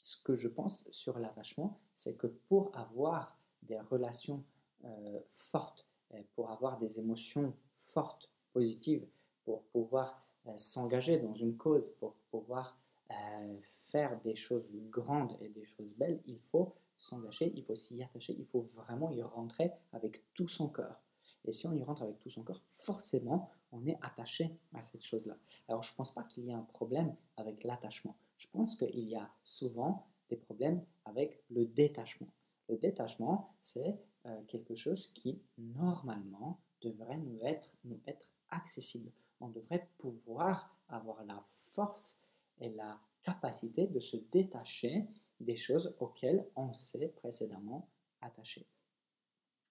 Ce 0.00 0.16
que 0.22 0.34
je 0.34 0.48
pense 0.48 0.88
sur 0.92 1.18
l'attachement, 1.18 1.78
c'est 1.94 2.16
que 2.16 2.26
pour 2.26 2.76
avoir 2.76 3.38
des 3.62 3.78
relations 3.78 4.44
euh, 4.84 5.20
fortes, 5.26 5.86
pour 6.34 6.50
avoir 6.50 6.78
des 6.78 6.98
émotions 6.98 7.54
fortes, 7.78 8.30
positives, 8.52 9.06
pour 9.44 9.62
pouvoir 9.64 10.22
euh, 10.46 10.56
s'engager 10.56 11.18
dans 11.18 11.34
une 11.34 11.56
cause, 11.56 11.90
pour 12.00 12.14
pouvoir 12.30 12.78
euh, 13.10 13.58
faire 13.60 14.20
des 14.22 14.34
choses 14.34 14.70
grandes 14.90 15.36
et 15.40 15.48
des 15.48 15.64
choses 15.64 15.96
belles, 15.96 16.20
il 16.26 16.38
faut 16.38 16.74
s'engager, 16.96 17.52
il 17.54 17.64
faut 17.64 17.74
s'y 17.74 18.02
attacher, 18.02 18.36
il 18.38 18.46
faut 18.46 18.60
vraiment 18.60 19.10
y 19.10 19.22
rentrer 19.22 19.72
avec 19.92 20.22
tout 20.34 20.48
son 20.48 20.68
cœur. 20.68 21.00
Et 21.44 21.52
si 21.52 21.66
on 21.66 21.74
y 21.74 21.82
rentre 21.82 22.02
avec 22.02 22.18
tout 22.20 22.28
son 22.28 22.42
cœur, 22.42 22.60
forcément, 22.66 23.50
on 23.72 23.86
est 23.86 23.98
attaché 24.02 24.58
à 24.74 24.82
cette 24.82 25.02
chose-là. 25.02 25.36
Alors, 25.68 25.82
je 25.82 25.92
ne 25.92 25.96
pense 25.96 26.12
pas 26.12 26.22
qu'il 26.24 26.44
y 26.44 26.50
ait 26.50 26.54
un 26.54 26.62
problème 26.62 27.14
avec 27.36 27.64
l'attachement. 27.64 28.16
Je 28.40 28.46
pense 28.50 28.74
qu'il 28.74 29.06
y 29.06 29.16
a 29.16 29.30
souvent 29.42 30.08
des 30.30 30.36
problèmes 30.36 30.82
avec 31.04 31.44
le 31.50 31.66
détachement. 31.66 32.32
Le 32.70 32.78
détachement, 32.78 33.54
c'est 33.60 34.00
euh, 34.24 34.42
quelque 34.44 34.74
chose 34.74 35.08
qui, 35.12 35.42
normalement, 35.58 36.58
devrait 36.80 37.18
nous 37.18 37.38
être, 37.42 37.76
nous 37.84 38.00
être 38.06 38.30
accessible. 38.48 39.12
On 39.40 39.50
devrait 39.50 39.90
pouvoir 39.98 40.74
avoir 40.88 41.22
la 41.24 41.44
force 41.74 42.22
et 42.58 42.70
la 42.70 42.98
capacité 43.22 43.86
de 43.86 43.98
se 44.00 44.16
détacher 44.16 45.06
des 45.38 45.56
choses 45.56 45.94
auxquelles 46.00 46.48
on 46.56 46.72
s'est 46.72 47.08
précédemment 47.08 47.90
attaché. 48.22 48.66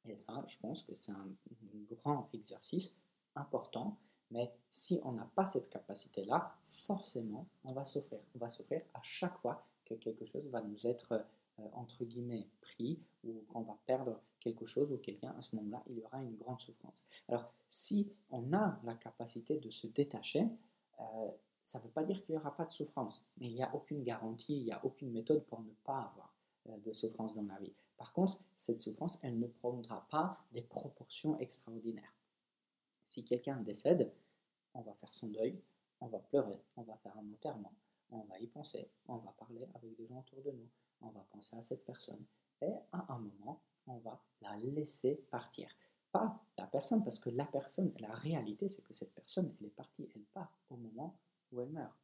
Et 0.06 0.16
ça, 0.16 0.44
je 0.46 0.58
pense 0.60 0.84
que 0.84 0.94
c'est 0.94 1.12
un 1.12 1.32
grand 1.88 2.30
exercice 2.34 2.96
important, 3.34 4.00
mais 4.32 4.52
si 4.70 5.00
on 5.04 5.14
n'a 5.14 5.30
pas 5.36 5.46
cette 5.46 5.70
capacité-là, 5.70 6.56
forcément, 6.62 7.48
on 7.64 7.74
va 7.74 7.84
souffrir. 7.84 8.20
On 8.36 8.40
va 8.40 8.50
souffrir 8.50 8.82
à 8.94 9.02
chaque 9.02 9.38
fois 9.40 9.66
que 9.86 9.96
quelque 9.96 10.26
chose 10.26 10.48
va 10.48 10.62
nous 10.62 10.86
être, 10.86 11.14
euh, 11.60 11.68
entre 11.74 12.06
guillemets, 12.06 12.48
pris 12.62 13.00
ou 13.24 13.44
qu'on 13.50 13.62
va 13.62 13.78
perdre 13.86 14.20
quelque 14.40 14.66
chose 14.66 14.94
ou 14.94 14.98
quelqu'un, 14.98 15.34
à 15.38 15.42
ce 15.42 15.56
moment-là, 15.56 15.84
il 15.88 15.98
y 15.98 16.04
aura 16.04 16.22
une 16.22 16.36
grande 16.36 16.60
souffrance. 16.60 17.06
Alors, 17.28 17.48
si 17.68 18.12
on 18.30 18.54
a 18.54 18.80
la 18.84 18.96
capacité 18.96 19.58
de 19.58 19.70
se 19.70 19.88
détacher, 19.88 20.48
euh, 21.00 21.32
ça 21.62 21.80
ne 21.80 21.84
veut 21.84 21.90
pas 21.90 22.04
dire 22.04 22.24
qu'il 22.24 22.36
n'y 22.36 22.42
aura 22.42 22.56
pas 22.56 22.66
de 22.66 22.72
souffrance, 22.72 23.24
mais 23.38 23.48
il 23.48 23.56
n'y 23.56 23.64
a 23.64 23.74
aucune 23.76 24.04
garantie, 24.04 24.58
il 24.58 24.66
n'y 24.66 24.72
a 24.72 24.84
aucune 24.86 25.12
méthode 25.12 25.44
pour 25.46 25.60
ne 25.62 25.72
pas 25.84 26.00
avoir 26.00 26.34
euh, 26.68 26.78
de 26.78 26.92
souffrance 26.92 27.36
dans 27.36 27.44
la 27.44 27.60
vie. 27.60 27.74
Par 27.98 28.14
contre, 28.14 28.40
cette 28.56 28.80
souffrance, 28.80 29.20
elle 29.22 29.40
ne 29.40 29.48
prendra 29.48 30.08
pas 30.10 30.40
des 30.52 30.62
proportions 30.62 31.38
extraordinaires. 31.40 32.14
Si 33.10 33.26
quelqu'un 33.26 33.60
décède, 33.62 34.14
on 34.76 34.82
va 34.82 34.94
faire 34.94 35.12
son 35.12 35.30
deuil, 35.30 35.60
on 36.00 36.06
va 36.10 36.20
pleurer, 36.20 36.62
on 36.78 36.84
va 36.84 36.96
faire 36.98 37.18
un 37.18 37.28
enterrement, 37.34 37.74
on 38.12 38.22
va 38.26 38.38
y 38.38 38.46
penser, 38.46 38.88
on 39.08 39.18
va 39.18 39.32
parler 39.32 39.68
avec 39.74 39.96
des 39.96 40.06
gens 40.06 40.20
autour 40.20 40.44
de 40.44 40.52
nous, 40.52 40.70
on 41.02 41.10
va 41.10 41.26
penser 41.32 41.58
à 41.58 41.64
cette 41.64 41.84
personne, 41.84 42.24
et 42.62 42.72
à 42.92 43.12
un 43.12 43.18
moment, 43.18 43.64
on 43.88 43.98
va 43.98 44.22
la 44.44 44.56
laisser 44.58 45.16
partir. 45.32 45.72
Pas 46.12 46.40
la 46.56 46.68
personne, 46.68 47.04
parce 47.04 47.18
que 47.18 47.32
la 47.32 47.46
personne, 47.46 47.92
la 47.98 48.14
réalité, 48.14 48.68
c'est 48.68 48.84
que 48.84 48.94
cette 48.94 49.16
personne, 49.16 49.56
elle 49.60 49.66
est 49.66 49.76
partie, 49.76 50.08
elle 50.14 50.26
part 50.26 50.54
au 50.70 50.76
moment 50.76 51.18
où 51.52 51.62
elle 51.62 51.72
meurt. 51.72 51.98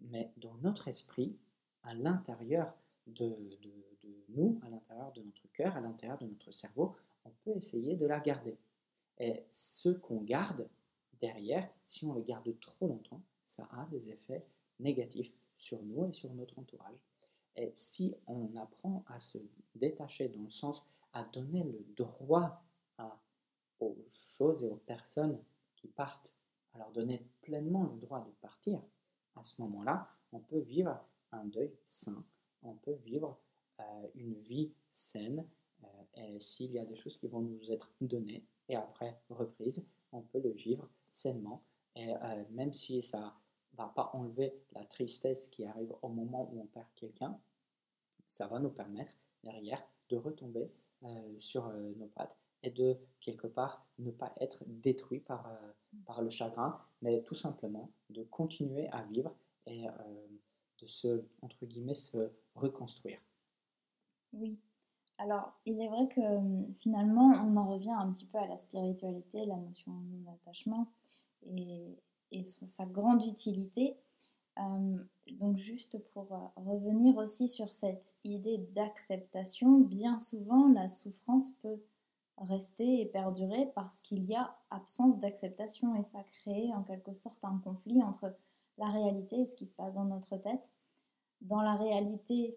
Mais 0.00 0.32
dans 0.38 0.54
notre 0.54 0.88
esprit, 0.88 1.38
à 1.84 1.94
l'intérieur 1.94 2.76
de, 3.06 3.38
nous, 4.30 4.58
à 4.64 4.68
l'intérieur 4.68 5.12
de 5.12 5.22
notre 5.22 5.46
cœur, 5.52 5.76
à 5.76 5.80
l'intérieur 5.80 6.18
de 6.18 6.26
notre 6.26 6.50
cerveau, 6.50 6.96
on 7.24 7.30
peut 7.44 7.56
essayer 7.56 7.94
de 7.94 8.06
la 8.06 8.18
garder. 8.18 8.58
Et 9.18 9.44
ce 9.48 9.88
qu'on 9.88 10.22
garde 10.22 10.68
derrière, 11.20 11.68
si 11.84 12.04
on 12.04 12.14
le 12.14 12.22
garde 12.22 12.58
trop 12.60 12.86
longtemps, 12.86 13.22
ça 13.42 13.66
a 13.72 13.86
des 13.86 14.10
effets 14.10 14.44
négatifs 14.78 15.34
sur 15.56 15.82
nous 15.82 16.06
et 16.06 16.12
sur 16.12 16.32
notre 16.34 16.58
entourage. 16.58 17.02
Et 17.56 17.72
si 17.74 18.14
on 18.26 18.54
apprend 18.56 19.04
à 19.08 19.18
se 19.18 19.38
détacher 19.74 20.28
dans 20.28 20.42
le 20.42 20.50
sens 20.50 20.86
à 21.12 21.24
donner 21.24 21.64
le 21.64 21.84
droit 21.96 22.62
aux 23.80 23.96
choses 24.06 24.64
et 24.64 24.68
aux 24.68 24.76
personnes 24.76 25.38
qui 25.76 25.88
partent, 25.88 26.30
à 26.74 26.78
leur 26.78 26.90
donner 26.92 27.24
pleinement 27.42 27.84
le 27.84 27.98
droit 27.98 28.20
de 28.20 28.30
partir, 28.40 28.80
à 29.36 29.42
ce 29.42 29.60
moment-là, 29.62 30.08
on 30.32 30.40
peut 30.40 30.58
vivre 30.58 31.00
un 31.32 31.44
deuil 31.44 31.72
sain, 31.84 32.24
on 32.62 32.74
peut 32.74 32.98
vivre 33.04 33.38
euh, 33.80 34.08
une 34.14 34.34
vie 34.34 34.72
saine, 34.88 35.46
euh, 35.84 35.86
et 36.14 36.38
s'il 36.38 36.72
y 36.72 36.78
a 36.78 36.84
des 36.84 36.96
choses 36.96 37.16
qui 37.16 37.28
vont 37.28 37.40
nous 37.40 37.70
être 37.70 37.92
données 38.00 38.44
et 38.68 38.76
après 38.76 39.20
reprises, 39.30 39.88
on 40.12 40.22
peut 40.22 40.40
le 40.40 40.50
vivre 40.50 40.88
sainement, 41.10 41.62
et 41.94 42.14
euh, 42.14 42.44
même 42.50 42.72
si 42.72 43.02
ça 43.02 43.34
va 43.74 43.86
pas 43.94 44.10
enlever 44.12 44.54
la 44.72 44.84
tristesse 44.84 45.48
qui 45.48 45.64
arrive 45.64 45.94
au 46.02 46.08
moment 46.08 46.50
où 46.52 46.60
on 46.60 46.66
perd 46.66 46.86
quelqu'un, 46.94 47.38
ça 48.26 48.46
va 48.46 48.58
nous 48.58 48.70
permettre 48.70 49.12
derrière 49.42 49.82
de 50.08 50.16
retomber 50.16 50.70
sur 51.38 51.72
nos 51.72 52.08
pattes 52.08 52.36
et 52.62 52.70
de 52.70 52.98
quelque 53.20 53.46
part 53.46 53.86
ne 53.98 54.10
pas 54.10 54.34
être 54.40 54.64
détruit 54.66 55.20
par, 55.20 55.46
euh, 55.48 55.72
par 56.06 56.22
le 56.22 56.30
chagrin, 56.30 56.80
mais 57.02 57.22
tout 57.22 57.34
simplement 57.34 57.90
de 58.10 58.22
continuer 58.24 58.88
à 58.88 59.02
vivre 59.04 59.34
et 59.66 59.88
euh, 59.88 59.92
de 60.80 60.86
se, 60.86 61.24
entre 61.42 61.66
guillemets, 61.66 61.94
se 61.94 62.30
reconstruire. 62.54 63.20
Oui. 64.32 64.58
Alors, 65.18 65.52
il 65.66 65.80
est 65.80 65.88
vrai 65.88 66.08
que 66.08 66.20
hum, 66.20 66.72
finalement, 66.74 67.32
on 67.44 67.56
en 67.56 67.68
revient 67.68 67.90
un 67.90 68.10
petit 68.12 68.26
peu 68.26 68.38
à 68.38 68.46
la 68.46 68.56
spiritualité, 68.56 69.44
la 69.46 69.56
notion 69.56 69.92
d'attachement 70.24 70.86
et, 71.46 71.96
sa 72.42 72.86
grande 72.86 73.24
utilité. 73.24 73.96
Hum, 74.56 75.06
donc 75.32 75.56
juste 75.56 75.98
pour 76.12 76.32
euh, 76.32 76.62
revenir 76.62 77.16
aussi 77.16 77.48
sur 77.48 77.72
cette 77.72 78.12
idée 78.24 78.58
d'acceptation, 78.74 79.80
bien 79.80 80.18
souvent 80.18 80.68
la 80.68 80.88
souffrance 80.88 81.50
peut 81.62 81.80
rester 82.38 83.00
et 83.00 83.06
perdurer 83.06 83.70
parce 83.74 84.00
qu'il 84.00 84.24
y 84.24 84.34
a 84.34 84.56
absence 84.70 85.18
d'acceptation 85.18 85.96
et 85.96 86.02
ça 86.02 86.22
crée 86.22 86.72
en 86.74 86.82
quelque 86.82 87.14
sorte 87.14 87.44
un 87.44 87.58
conflit 87.58 88.02
entre 88.02 88.34
la 88.78 88.88
réalité 88.90 89.40
et 89.40 89.44
ce 89.44 89.56
qui 89.56 89.66
se 89.66 89.74
passe 89.74 89.94
dans 89.94 90.04
notre 90.04 90.36
tête. 90.36 90.72
Dans 91.40 91.62
la 91.62 91.74
réalité, 91.74 92.56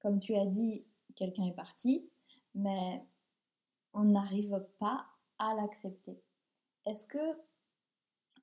comme 0.00 0.18
tu 0.18 0.34
as 0.34 0.46
dit, 0.46 0.84
quelqu'un 1.16 1.46
est 1.46 1.54
parti, 1.54 2.08
mais 2.54 3.04
on 3.92 4.04
n'arrive 4.04 4.64
pas 4.78 5.06
à 5.38 5.54
l'accepter. 5.54 6.22
Est-ce 6.86 7.06
que 7.06 7.38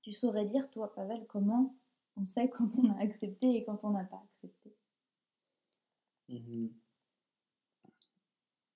tu 0.01 0.12
saurais 0.12 0.45
dire, 0.45 0.69
toi, 0.69 0.93
Pavel, 0.93 1.25
comment 1.27 1.75
on 2.17 2.25
sait 2.25 2.49
quand 2.49 2.69
on 2.77 2.91
a 2.91 2.99
accepté 2.99 3.55
et 3.55 3.63
quand 3.63 3.86
on 3.86 3.91
n'a 3.91 4.03
pas 4.03 4.21
accepté? 4.25 4.75
Mmh 6.29 6.67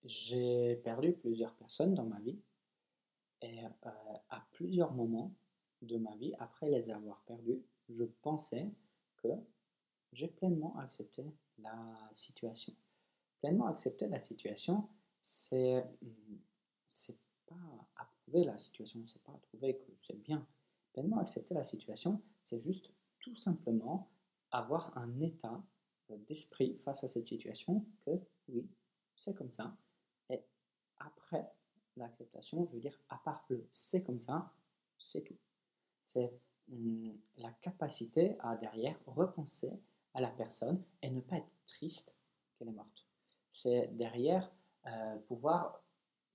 j'ai 0.07 0.77
perdu 0.77 1.12
plusieurs 1.13 1.53
personnes 1.55 1.93
dans 1.93 2.05
ma 2.05 2.19
vie 2.19 2.39
et 3.41 3.65
euh, 3.65 3.69
à 4.29 4.47
plusieurs 4.51 4.93
moments 4.93 5.33
de 5.81 5.97
ma 5.97 6.15
vie, 6.15 6.33
après 6.39 6.69
les 6.69 6.89
avoir 6.89 7.21
perdues, 7.23 7.62
je 7.89 8.05
pensais 8.05 8.71
que 9.17 9.27
j'ai 10.12 10.27
pleinement 10.27 10.77
accepté 10.77 11.25
la 11.60 12.10
situation. 12.12 12.73
Pleinement 13.39 13.67
accepter 13.67 14.08
la 14.08 14.19
situation, 14.19 14.89
c'est 15.19 15.84
pas 17.45 17.56
approuver 17.95 18.43
la 18.43 18.58
situation, 18.58 19.06
c'est 19.08 19.23
pas 19.23 19.38
trouver 19.43 19.78
que 19.78 19.91
c'est 19.95 20.21
bien. 20.21 20.45
Pleinement 20.93 21.19
accepter 21.19 21.54
la 21.54 21.63
situation, 21.63 22.21
c'est 22.41 22.60
juste 22.60 22.91
tout 23.19 23.36
simplement 23.36 24.10
avoir 24.52 24.97
un 24.97 25.19
état 25.19 25.63
d'esprit 26.10 26.78
face 26.84 27.04
à 27.04 27.08
cette 27.08 27.28
situation 27.28 27.86
que 28.06 28.19
oui, 28.47 28.69
c'est 29.15 29.36
comme 29.36 29.52
ça, 29.52 29.78
après 31.00 31.52
l'acceptation, 31.95 32.65
je 32.67 32.76
veux 32.76 32.82
dire, 32.82 32.97
à 33.10 33.17
part 33.17 33.45
le 33.50 33.67
c'est 33.71 34.04
comme 34.04 34.19
ça, 34.19 34.54
c'est 34.97 35.23
tout. 35.23 35.38
C'est 36.00 36.34
hum, 36.71 37.17
la 37.38 37.52
capacité 37.52 38.36
à 38.39 38.56
derrière 38.56 39.00
repenser 39.06 39.80
à 40.13 40.21
la 40.21 40.30
personne 40.30 40.84
et 41.02 41.10
ne 41.10 41.21
pas 41.21 41.38
être 41.38 41.52
triste 41.65 42.15
qu'elle 42.56 42.69
est 42.69 42.73
morte. 42.73 43.06
C'est 43.51 43.89
derrière 43.95 44.51
euh, 44.86 45.17
pouvoir 45.27 45.83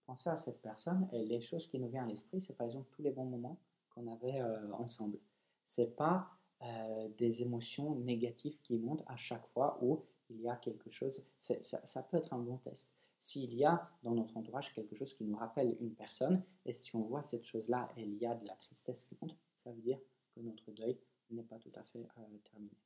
penser 0.07 0.31
à 0.31 0.37
cette 0.37 0.61
personne 0.61 1.09
et 1.13 1.25
les 1.25 1.41
choses 1.41 1.67
qui 1.67 1.79
nous 1.79 1.89
viennent 1.89 2.05
à 2.05 2.09
l'esprit, 2.09 2.41
c'est 2.41 2.57
par 2.57 2.67
exemple 2.67 2.89
tous 2.91 3.03
les 3.03 3.11
bons 3.11 3.25
moments 3.25 3.59
qu'on 3.91 4.07
avait 4.09 4.41
euh, 4.41 4.73
ensemble. 4.73 5.19
C'est 5.63 5.95
pas 5.97 6.29
euh, 6.63 7.09
des 7.19 7.43
émotions 7.43 7.95
négatives 7.97 8.59
qui 8.63 8.79
montent 8.79 9.05
à 9.07 9.17
chaque 9.17 9.47
fois 9.49 9.79
où 9.83 10.05
il 10.29 10.41
y 10.41 10.49
a 10.49 10.57
quelque 10.57 10.91
chose. 10.91 11.27
Ça, 11.39 11.55
ça 11.61 12.03
peut 12.03 12.17
être 12.17 12.33
un 12.33 12.39
bon 12.39 12.57
test 12.57 12.95
s'il 13.23 13.55
y 13.55 13.65
a 13.65 13.89
dans 14.03 14.17
notre 14.17 14.37
entourage 14.37 14.75
quelque 14.75 14.97
chose 14.97 15.15
qui 15.15 15.23
nous 15.23 15.37
rappelle 15.37 15.77
une 15.79 15.95
personne, 15.95 16.43
et 16.65 16.73
si 16.73 16.97
on 16.97 17.03
voit 17.03 17.23
cette 17.23 17.45
chose-là 17.45 17.89
il 17.97 18.17
y 18.17 18.27
a 18.27 18.35
de 18.35 18.45
la 18.45 18.57
tristesse 18.57 19.05
qui 19.05 19.17
monte, 19.23 19.37
ça 19.55 19.71
veut 19.71 19.81
dire 19.81 20.01
que 20.35 20.41
notre 20.41 20.73
deuil 20.73 20.99
n'est 21.31 21.45
pas 21.45 21.61
tout 21.61 21.71
à 21.77 21.85
fait 21.85 22.09
euh, 22.19 22.39
terminé. 22.51 22.77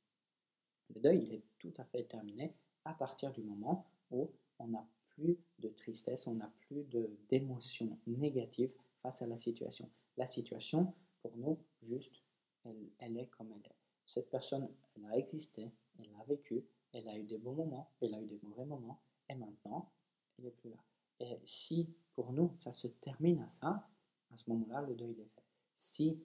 Le 0.93 1.01
deuil, 1.01 1.23
il 1.23 1.33
est 1.33 1.43
tout 1.57 1.73
à 1.77 1.83
fait 1.85 2.03
terminé 2.03 2.53
à 2.85 2.93
partir 2.93 3.31
du 3.31 3.41
moment 3.41 3.87
où 4.11 4.31
on 4.59 4.67
n'a 4.67 4.87
plus 5.09 5.37
de 5.59 5.69
tristesse, 5.69 6.27
on 6.27 6.35
n'a 6.35 6.51
plus 6.61 6.83
d'émotions 7.29 7.97
négatives 8.05 8.75
face 9.01 9.21
à 9.21 9.27
la 9.27 9.37
situation. 9.37 9.89
La 10.15 10.27
situation, 10.27 10.93
pour 11.21 11.35
nous, 11.37 11.57
juste, 11.81 12.23
elle, 12.63 12.89
elle 12.99 13.17
est 13.17 13.27
comme 13.27 13.51
elle 13.51 13.65
est. 13.65 13.75
Cette 14.05 14.29
personne, 14.29 14.69
elle 14.95 15.05
a 15.05 15.17
existé, 15.17 15.71
elle 15.99 16.13
a 16.19 16.23
vécu, 16.25 16.63
elle 16.93 17.07
a 17.09 17.17
eu 17.17 17.23
des 17.23 17.37
bons 17.37 17.53
moments, 17.53 17.91
elle 18.01 18.15
a 18.15 18.21
eu 18.21 18.27
des 18.27 18.39
mauvais 18.43 18.65
moments, 18.65 19.01
et 19.29 19.35
maintenant, 19.35 19.91
il 20.37 20.45
n'est 20.45 20.51
plus 20.51 20.69
là. 20.69 20.77
Et 21.19 21.39
si 21.45 21.89
pour 22.13 22.31
nous 22.31 22.53
ça 22.53 22.73
se 22.73 22.87
termine 22.87 23.39
à 23.41 23.49
ça, 23.49 23.87
à 24.31 24.37
ce 24.37 24.49
moment-là, 24.49 24.81
le 24.81 24.95
deuil 24.95 25.19
est 25.19 25.29
fait. 25.29 25.43
Si 25.73 26.23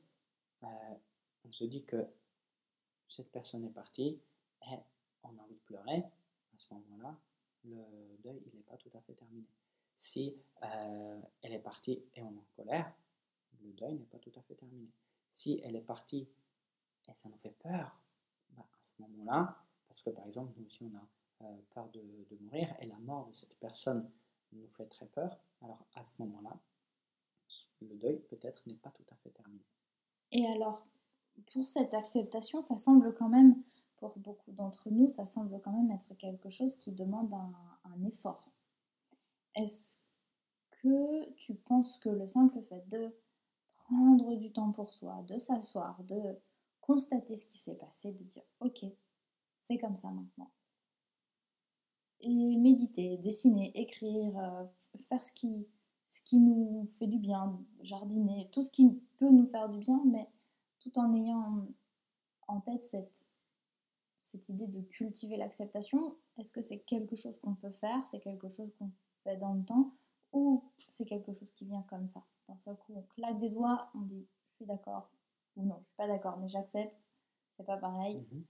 euh, 0.63 0.67
on 1.45 1.53
se 1.53 1.65
dit 1.65 1.85
que 1.85 2.07
cette 3.09 3.31
personne 3.31 3.65
est 3.65 3.71
partie 3.71 4.21
et 4.63 4.77
on 5.23 5.39
a 5.39 5.43
envie 5.43 5.55
de 5.55 5.61
pleurer, 5.61 5.99
à 5.99 6.57
ce 6.57 6.73
moment-là, 6.75 7.19
le 7.65 8.17
deuil 8.23 8.43
il 8.47 8.57
n'est 8.57 8.63
pas 8.63 8.77
tout 8.77 8.91
à 8.95 9.01
fait 9.01 9.15
terminé. 9.15 9.47
Si 9.95 10.37
euh, 10.63 11.21
elle 11.43 11.53
est 11.53 11.59
partie 11.59 12.03
et 12.15 12.23
on 12.23 12.33
est 12.33 12.39
en 12.39 12.47
colère, 12.57 12.93
le 13.63 13.73
deuil 13.73 13.95
n'est 13.95 14.07
pas 14.07 14.19
tout 14.19 14.33
à 14.37 14.43
fait 14.43 14.55
terminé. 14.55 14.89
Si 15.31 15.61
elle 15.65 15.77
est 15.77 15.83
partie 15.83 16.29
et 17.09 17.15
ça 17.15 17.29
nous 17.29 17.39
fait 17.39 17.57
peur, 17.59 17.99
bah, 18.51 18.63
à 18.63 18.83
ce 18.83 19.03
moment-là, 19.03 19.57
parce 19.89 20.03
que 20.03 20.11
par 20.11 20.25
exemple, 20.27 20.53
nous 20.57 20.67
aussi 20.67 20.85
on 20.85 20.97
a 20.97 21.09
euh, 21.43 21.57
peur 21.71 21.89
de, 21.91 22.01
mourir 22.41 22.75
et 22.81 22.87
la 22.87 22.99
mort 22.99 23.27
de 23.27 23.33
cette 23.33 23.55
personne 23.59 24.11
nous 24.53 24.69
fait 24.69 24.87
très 24.87 25.07
peur, 25.07 25.39
alors 25.61 25.85
à 25.95 26.03
ce 26.03 26.21
moment-là, 26.23 26.59
le 27.81 27.97
deuil 27.97 28.19
peut-être 28.29 28.67
n'est 28.67 28.77
pas 28.77 28.91
tout 28.91 29.05
à 29.11 29.17
fait 29.17 29.31
terminé. 29.31 29.65
Et 30.31 30.47
alors, 30.47 30.87
pour 31.53 31.67
cette 31.67 31.95
acceptation, 31.95 32.63
ça 32.63 32.77
semble 32.77 33.15
quand 33.15 33.29
même, 33.29 33.63
pour 34.03 34.19
beaucoup 34.19 34.51
d'entre 34.51 34.91
nous, 34.91 35.07
ça 35.07 35.25
semble 35.25 35.61
quand 35.61 35.71
même 35.71 35.93
être 35.93 36.13
quelque 36.15 36.49
chose 36.49 36.75
qui 36.75 36.91
demande 36.91 37.33
un, 37.33 38.05
effort. 38.05 38.51
Est-ce 39.55 39.99
que 40.71 41.31
tu 41.35 41.55
penses 41.55 41.99
que 41.99 42.09
le 42.09 42.27
simple 42.27 42.61
fait 42.63 42.83
de 42.89 43.15
prendre 43.75 44.35
du 44.35 44.51
temps 44.51 44.73
pour 44.73 44.93
soi, 44.93 45.23
de 45.29 45.39
s'asseoir, 45.39 46.03
de 46.03 46.37
constater 46.81 47.37
ce 47.37 47.47
qui 47.47 47.59
s'est 47.59 47.77
passé, 47.77 48.11
de 48.13 48.25
dire 48.25 48.43
ok, 48.59 48.85
c'est 49.57 49.79
comme 49.79 49.95
ça 49.95 50.11
maintenant, 50.11 50.51
et 52.19 52.57
méditer, 52.57 53.19
dessiner, 53.19 53.71
écrire, 53.81 54.37
euh, 54.37 54.65
faire 54.97 55.23
ce 55.23 55.33
qui, 55.33 55.69
ce 56.07 56.23
qui 56.23 56.41
nous 56.41 56.89
fait 56.99 57.07
du 57.07 57.19
bien, 57.19 57.57
jardiner, 57.83 58.49
tout 58.51 58.65
ce 58.65 58.71
qui 58.71 59.01
peut 59.19 59.31
nous 59.31 59.47
faire 59.47 59.69
du 59.69 59.79
bien, 59.79 60.03
mais 60.07 60.29
tout 60.81 60.99
en 60.99 61.15
ayant 61.15 61.69
en 62.49 62.61
tête 62.61 62.83
cette, 62.83 63.27
cette 64.23 64.49
idée 64.49 64.67
de 64.67 64.81
cultiver 64.83 65.37
l'acceptation. 65.37 66.17
Est-ce 66.39 66.53
que 66.53 66.61
c'est 66.61 66.81
quelque 66.81 67.17
chose 67.17 67.39
qu'on 67.41 67.55
peut 67.55 67.71
faire, 67.71 68.07
c'est 68.07 68.21
quelque 68.21 68.49
chose 68.49 68.71
qu'on 68.79 68.91
fait 69.25 69.37
dans 69.37 69.55
le 69.55 69.65
temps, 69.65 69.95
ou 70.33 70.65
c'est 70.89 71.05
quelque 71.05 71.33
chose 71.33 71.51
qui 71.51 71.65
vient 71.67 71.83
comme 71.83 72.07
ça? 72.07 72.25
D'un 72.49 72.59
seul 72.59 72.77
coup, 72.77 72.95
on 72.97 73.03
claque 73.15 73.39
des 73.39 73.51
doigts, 73.51 73.91
on 73.95 74.01
dit 74.01 74.27
je 74.51 74.57
suis 74.57 74.67
d'accord, 74.67 75.11
ou 75.57 75.65
non, 75.65 75.79
je 75.81 75.87
suis 75.87 75.97
pas 75.97 76.09
d'accord, 76.09 76.39
mais 76.39 76.49
j'accepte, 76.49 76.97
c'est 77.57 77.67
pas 77.67 77.77
pareil. 77.77 78.25
Mhm. 78.31 78.45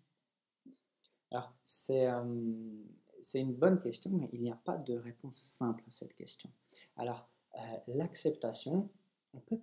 Alors, 1.30 1.52
c'est. 1.64 2.06
Euh, 2.08 2.84
c'est 3.22 3.40
une 3.40 3.54
bonne 3.54 3.78
question, 3.78 4.10
mais 4.10 4.28
il 4.32 4.42
n'y 4.42 4.50
a 4.50 4.56
pas 4.56 4.76
de 4.76 4.94
réponse 4.94 5.38
simple 5.38 5.84
à 5.86 5.90
cette 5.90 6.14
question. 6.14 6.50
Alors, 6.96 7.28
euh, 7.54 7.58
l'acceptation, 7.86 8.90
on 9.32 9.40
peut, 9.40 9.60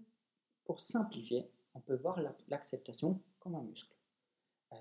pour 0.63 0.80
simplifier, 0.80 1.52
on 1.74 1.82
peut 1.82 1.95
voir 1.95 2.19
l'acceptation 2.48 3.22
comme 3.39 3.56
un 3.56 3.63
muscle. 3.63 3.93
Euh, 4.72 4.76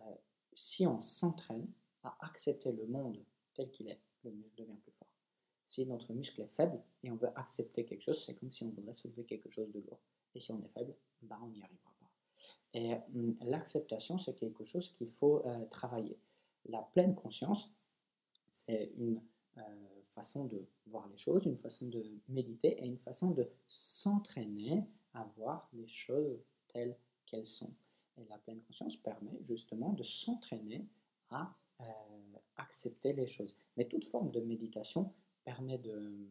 si 0.59 0.87
on 0.87 0.99
s'entraîne 0.99 1.71
à 2.03 2.17
accepter 2.21 2.73
le 2.73 2.87
monde 2.87 3.25
tel 3.55 3.71
qu'il 3.71 3.89
est, 3.89 4.01
le 4.25 4.33
muscle 4.33 4.57
devient 4.57 4.77
plus 4.83 4.93
fort. 4.93 5.09
Si 5.65 5.87
notre 5.87 6.13
muscle 6.13 6.41
est 6.41 6.49
faible 6.49 6.83
et 7.03 7.11
on 7.11 7.17
veut 7.17 7.31
accepter 7.39 7.85
quelque 7.85 8.03
chose, 8.03 8.25
c'est 8.25 8.35
comme 8.35 8.51
si 8.51 8.65
on 8.65 8.71
voudrait 8.71 8.93
soulever 8.93 9.25
quelque 9.25 9.51
chose 9.51 9.71
de 9.71 9.81
lourd. 9.81 10.01
Et 10.35 10.41
si 10.41 10.51
on 10.51 10.61
est 10.63 10.69
faible, 10.69 10.95
bah, 11.23 11.39
on 11.43 11.49
n'y 11.49 11.63
arrivera 11.63 11.95
pas. 12.01 12.11
Et 12.75 12.95
hum, 13.15 13.37
l'acceptation, 13.43 14.19
c'est 14.19 14.35
quelque 14.35 14.65
chose 14.65 14.89
qu'il 14.95 15.13
faut 15.13 15.47
euh, 15.47 15.65
travailler. 15.67 16.19
La 16.67 16.83
pleine 16.83 17.15
conscience, 17.15 17.73
c'est 18.47 18.93
une 18.97 19.23
euh, 19.59 19.63
façon 20.11 20.47
de 20.47 20.67
voir 20.87 21.07
les 21.09 21.17
choses, 21.17 21.47
une 21.47 21.59
façon 21.59 21.87
de 21.87 22.05
méditer 22.29 22.83
et 22.83 22.87
une 22.87 22.99
façon 22.99 23.31
de 23.31 23.49
s'entraîner 23.69 24.85
à 25.15 25.25
voir 25.37 25.69
les 25.73 25.87
choses 25.87 26.43
telles 26.67 26.97
qu'elles 27.27 27.47
sont. 27.47 27.73
Et 28.19 28.25
la 28.27 28.39
pleine 28.39 28.61
conscience 28.63 28.97
permet 28.97 29.39
justement 29.41 29.93
de 29.93 30.03
s'entraîner 30.03 30.87
à 31.31 31.55
euh, 31.81 31.85
accepter 32.57 33.13
les 33.13 33.27
choses. 33.27 33.57
Mais 33.77 33.87
toute 33.87 34.05
forme 34.05 34.31
de 34.31 34.41
méditation 34.41 35.13
permet 35.45 35.79
de 35.79 36.29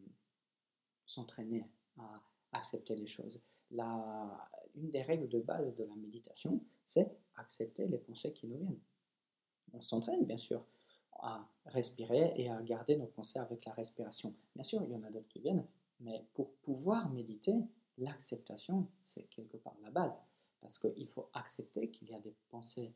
s'entraîner 1.06 1.64
à 1.96 2.22
accepter 2.52 2.94
les 2.94 3.06
choses. 3.06 3.40
La, 3.70 4.50
une 4.74 4.90
des 4.90 5.02
règles 5.02 5.28
de 5.28 5.40
base 5.40 5.74
de 5.74 5.84
la 5.84 5.96
méditation, 5.96 6.62
c'est 6.84 7.10
accepter 7.36 7.86
les 7.86 7.98
pensées 7.98 8.32
qui 8.32 8.46
nous 8.46 8.58
viennent. 8.58 8.80
On 9.72 9.82
s'entraîne 9.82 10.24
bien 10.24 10.36
sûr 10.36 10.64
à 11.20 11.46
respirer 11.66 12.32
et 12.36 12.48
à 12.48 12.62
garder 12.62 12.96
nos 12.96 13.06
pensées 13.06 13.38
avec 13.38 13.64
la 13.64 13.72
respiration. 13.72 14.34
Bien 14.54 14.62
sûr, 14.62 14.82
il 14.84 14.90
y 14.90 14.96
en 14.96 15.02
a 15.02 15.10
d'autres 15.10 15.28
qui 15.28 15.40
viennent, 15.40 15.66
mais 16.00 16.26
pour 16.34 16.54
pouvoir 16.56 17.10
méditer, 17.10 17.54
l'acceptation, 17.98 18.88
c'est 19.00 19.24
quelque 19.24 19.56
part 19.56 19.76
la 19.82 19.90
base. 19.90 20.22
Parce 20.60 20.78
qu'il 20.78 21.08
faut 21.08 21.30
accepter 21.32 21.90
qu'il 21.90 22.08
y 22.10 22.14
a 22.14 22.18
des 22.18 22.34
pensées 22.48 22.94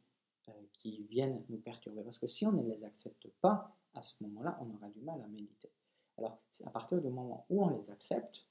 euh, 0.49 0.53
qui 0.73 1.05
viennent 1.05 1.45
nous 1.49 1.59
perturber. 1.59 2.03
Parce 2.03 2.19
que 2.19 2.27
si 2.27 2.47
on 2.47 2.53
ne 2.53 2.63
les 2.63 2.85
accepte 2.85 3.29
pas, 3.41 3.77
à 3.95 4.01
ce 4.01 4.15
moment-là, 4.25 4.59
on 4.61 4.75
aura 4.75 4.89
du 4.89 5.01
mal 5.01 5.21
à 5.23 5.29
méditer. 5.29 5.71
Alors, 6.19 6.39
à 6.65 6.71
partir 6.71 7.01
du 7.01 7.09
moment 7.09 7.47
où 7.49 7.65
on 7.65 7.69
les 7.71 7.91
accepte, 7.91 8.47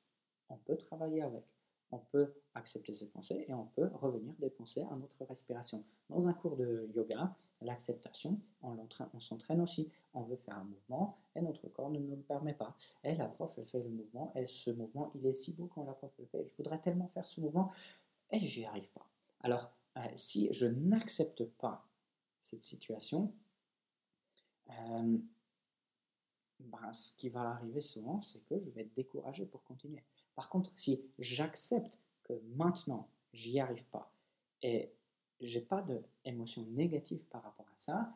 on 0.50 0.58
peut 0.58 0.78
travailler 0.78 1.22
avec. 1.22 1.46
On 1.92 2.00
peut 2.00 2.34
accepter 2.54 2.94
ces 2.94 3.08
pensées 3.08 3.46
et 3.48 3.54
on 3.54 3.66
peut 3.66 3.90
revenir 3.94 4.34
des 4.40 4.50
pensées 4.50 4.86
à 4.90 4.96
notre 4.96 5.26
respiration. 5.26 5.84
Dans 6.10 6.28
un 6.30 6.34
cours 6.34 6.56
de 6.56 6.90
yoga, 6.96 7.36
l'acceptation, 7.62 8.40
on, 8.62 8.78
on 9.14 9.20
s'entraîne 9.20 9.60
aussi. 9.60 9.92
On 10.14 10.24
veut 10.24 10.38
faire 10.38 10.58
un 10.58 10.64
mouvement 10.64 11.18
et 11.36 11.42
notre 11.42 11.68
corps 11.68 11.90
ne 11.90 12.00
nous 12.00 12.16
le 12.16 12.22
permet 12.22 12.54
pas. 12.54 12.76
Et 13.04 13.16
la 13.16 13.28
prof, 13.28 13.54
elle 13.58 13.66
fait 13.66 13.84
le 13.84 13.90
mouvement 13.90 14.32
et 14.36 14.48
ce 14.48 14.72
mouvement, 14.72 15.12
il 15.16 15.26
est 15.26 15.34
si 15.34 15.54
beau 15.54 15.68
quand 15.68 15.84
la 15.84 15.94
prof 15.94 16.12
le 16.18 16.26
fait. 16.26 16.46
Je 16.46 16.56
voudrais 16.56 16.80
tellement 16.80 17.08
faire 17.08 17.26
ce 17.26 17.42
mouvement 17.42 17.72
et 18.32 18.40
j'y 18.40 18.66
arrive 18.66 18.90
pas. 18.90 19.10
Alors, 19.42 19.72
euh, 19.98 20.02
si 20.16 20.52
je 20.52 20.66
n'accepte 20.66 21.46
pas 21.46 21.88
cette 22.38 22.62
situation, 22.62 23.34
euh, 24.70 25.18
ben, 26.60 26.94
ce 26.94 27.12
qui 27.14 27.30
va 27.30 27.52
arriver 27.52 27.82
souvent, 27.82 28.22
c'est 28.22 28.40
que 28.46 28.60
je 28.64 28.72
vais 28.72 28.82
être 28.82 28.94
découragé 28.94 29.46
pour 29.46 29.64
continuer. 29.64 30.04
Par 30.36 30.50
contre, 30.50 30.72
si 30.76 31.02
j'accepte 31.20 32.00
que 32.24 32.34
maintenant, 32.56 33.10
j'y 33.34 33.60
arrive 33.60 33.86
pas 33.86 34.14
et 34.62 34.94
j'ai 35.40 35.62
pas 35.62 35.86
d'émotion 36.24 36.64
négative 36.68 37.26
par 37.26 37.44
rapport 37.44 37.68
à 37.68 37.78
ça, 37.78 38.14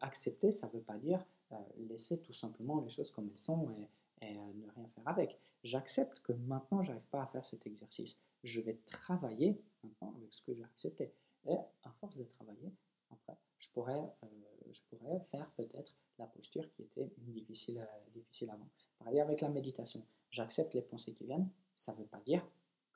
accepter, 0.00 0.50
ça 0.50 0.68
ne 0.68 0.72
veut 0.72 0.82
pas 0.82 0.96
dire 0.98 1.24
euh, 1.52 1.56
laisser 1.88 2.20
tout 2.20 2.32
simplement 2.32 2.80
les 2.80 2.88
choses 2.88 3.10
comme 3.10 3.28
elles 3.28 3.38
sont 3.38 3.70
et, 3.70 3.88
ne 4.22 4.70
rien 4.70 4.88
faire 4.88 5.08
avec. 5.08 5.38
J'accepte 5.62 6.20
que 6.20 6.32
maintenant, 6.32 6.82
j'arrive 6.82 7.08
pas 7.08 7.22
à 7.22 7.26
faire 7.26 7.44
cet 7.44 7.66
exercice. 7.66 8.18
Je 8.42 8.60
vais 8.60 8.74
travailler 8.86 9.60
maintenant 9.82 10.14
avec 10.16 10.32
ce 10.32 10.42
que 10.42 10.52
j'ai 10.52 10.64
accepté. 10.64 11.12
Et 11.46 11.56
à 11.84 11.90
force 12.00 12.16
de 12.16 12.24
travailler, 12.24 12.72
après, 13.10 13.36
je 13.56 13.70
pourrais, 13.70 13.98
euh, 14.24 14.26
je 14.70 14.80
pourrais 14.88 15.20
faire 15.20 15.50
peut-être 15.52 15.94
la 16.18 16.26
posture 16.26 16.70
qui 16.72 16.82
était 16.82 17.12
difficile, 17.18 17.78
euh, 17.78 18.10
difficile 18.12 18.50
avant. 18.50 18.68
Pareil 18.98 19.20
avec 19.20 19.40
la 19.40 19.48
méditation. 19.48 20.04
J'accepte 20.30 20.74
les 20.74 20.82
pensées 20.82 21.14
qui 21.14 21.24
viennent. 21.24 21.48
Ça 21.74 21.92
ne 21.92 21.98
veut 21.98 22.06
pas 22.06 22.20
dire 22.20 22.46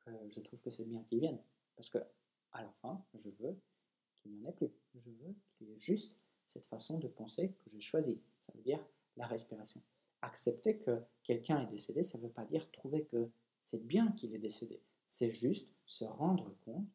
que 0.04 0.10
je 0.28 0.40
trouve 0.40 0.62
que 0.62 0.70
c'est 0.70 0.84
bien 0.84 1.02
qu'ils 1.04 1.20
viennent. 1.20 1.40
Parce 1.76 1.90
que 1.90 1.98
à 2.52 2.62
la 2.62 2.72
fin, 2.80 3.04
je 3.14 3.30
veux 3.30 3.58
qu'il 4.22 4.32
n'y 4.32 4.46
en 4.46 4.48
ait 4.48 4.52
plus. 4.52 4.70
Je 4.94 5.10
veux 5.10 5.34
qu'il 5.50 5.68
y 5.68 5.72
ait 5.72 5.78
juste 5.78 6.18
cette 6.44 6.66
façon 6.66 6.98
de 6.98 7.08
penser 7.08 7.52
que 7.52 7.70
j'ai 7.70 7.80
choisie. 7.80 8.20
Ça 8.40 8.52
veut 8.54 8.62
dire 8.62 8.84
la 9.16 9.26
respiration. 9.26 9.82
Accepter 10.22 10.79
que 10.79 11.02
quelqu'un 11.22 11.62
est 11.62 11.70
décédé, 11.70 12.02
ça 12.02 12.18
ne 12.18 12.24
veut 12.24 12.31
pas 12.31 12.44
dire 12.44 12.70
trouver 12.70 13.05
que 13.05 13.29
c'est 13.61 13.87
bien 13.87 14.12
qu'il 14.12 14.35
est 14.35 14.38
décédé. 14.38 14.81
C'est 15.05 15.31
juste 15.31 15.70
se 15.85 16.05
rendre 16.05 16.55
compte 16.64 16.87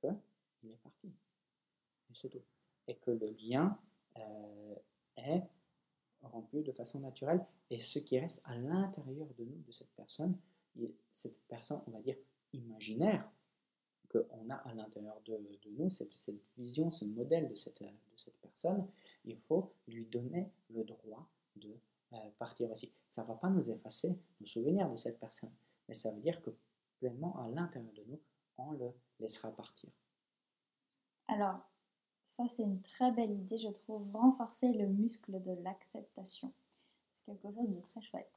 qu'il 0.00 0.70
est 0.70 0.82
parti. 0.82 1.08
Et 1.08 2.14
c'est 2.14 2.28
tout. 2.28 2.42
Et 2.88 2.96
que 2.96 3.10
le 3.10 3.30
lien 3.30 3.78
euh, 4.16 4.74
est 5.16 5.42
rompu 6.22 6.62
de 6.62 6.72
façon 6.72 7.00
naturelle. 7.00 7.44
Et 7.70 7.78
ce 7.78 7.98
qui 7.98 8.18
reste 8.18 8.42
à 8.46 8.56
l'intérieur 8.56 9.28
de 9.38 9.44
nous, 9.44 9.62
de 9.62 9.72
cette 9.72 9.90
personne, 9.90 10.36
cette 11.12 11.38
personne, 11.48 11.82
on 11.86 11.90
va 11.90 12.00
dire, 12.00 12.16
imaginaire, 12.52 13.30
qu'on 14.10 14.50
a 14.50 14.54
à 14.54 14.74
l'intérieur 14.74 15.20
de, 15.24 15.38
nous, 15.70 15.88
cette, 15.88 16.12
vision, 16.56 16.90
ce 16.90 17.04
modèle 17.04 17.48
de 17.48 17.54
cette, 17.54 17.80
personne, 18.42 18.86
il 19.24 19.36
faut 19.36 19.72
lui 19.86 20.06
donner 20.06 20.50
le 20.68 20.82
droit 20.82 21.28
de 21.56 21.76
partir 22.38 22.70
aussi. 22.70 22.92
Ça 23.08 23.22
ne 23.22 23.28
va 23.28 23.34
pas 23.34 23.50
nous 23.50 23.70
effacer 23.70 24.20
nos 24.40 24.46
souvenirs 24.46 24.90
de 24.90 24.96
cette 24.96 25.18
personne, 25.18 25.52
mais 25.88 25.94
ça 25.94 26.10
veut 26.12 26.20
dire 26.20 26.40
que 26.42 26.50
pleinement 26.98 27.38
à 27.38 27.48
l'intérieur 27.48 27.92
de 27.94 28.04
nous, 28.04 28.20
on 28.58 28.72
le 28.72 28.92
laissera 29.18 29.50
partir. 29.54 29.90
Alors, 31.28 31.60
ça 32.22 32.44
c'est 32.48 32.62
une 32.62 32.82
très 32.82 33.12
belle 33.12 33.32
idée, 33.32 33.58
je 33.58 33.68
trouve, 33.68 34.10
renforcer 34.12 34.72
le 34.72 34.86
muscle 34.86 35.40
de 35.40 35.52
l'acceptation. 35.62 36.52
C'est 37.12 37.24
quelque 37.24 37.52
chose 37.52 37.70
de 37.70 37.80
très 37.80 38.02
chouette. 38.02 38.32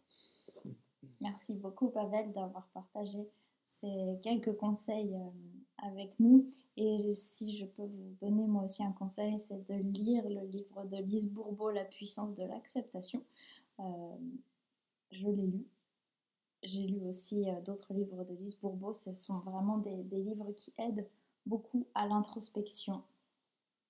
Merci 1.22 1.56
beaucoup 1.56 1.90
Pavel 1.90 2.32
d'avoir 2.32 2.68
partagé 2.70 3.30
ces 3.64 4.20
quelques 4.22 4.56
conseils 4.58 5.16
euh, 5.16 5.30
avec 5.78 6.20
nous. 6.20 6.50
Et 6.76 7.14
si 7.14 7.56
je 7.56 7.66
peux 7.66 7.86
vous 7.86 8.16
donner 8.20 8.48
moi 8.48 8.64
aussi 8.64 8.84
un 8.84 8.92
conseil, 8.92 9.40
c'est 9.40 9.66
de 9.68 9.76
lire 9.76 10.28
le 10.28 10.46
livre 10.48 10.86
de 10.86 10.98
Lise 10.98 11.28
Bourbeau, 11.28 11.70
La 11.70 11.86
puissance 11.86 12.36
de 12.36 12.44
l'acceptation. 12.44 13.24
Euh, 13.80 14.18
je 15.12 15.28
l'ai 15.28 15.48
lu. 15.48 15.68
J'ai 16.64 16.88
lu 16.88 17.06
aussi 17.06 17.50
euh, 17.50 17.60
d'autres 17.62 17.94
livres 17.94 18.24
de 18.24 18.34
Lise 18.36 18.58
Bourbeau. 18.60 18.94
Ce 18.94 19.14
sont 19.14 19.40
vraiment 19.40 19.78
des, 19.78 20.04
livres 20.12 20.52
qui 20.54 20.74
aident 20.78 21.08
beaucoup 21.46 21.88
à 21.94 22.08
l'introspection 22.08 23.04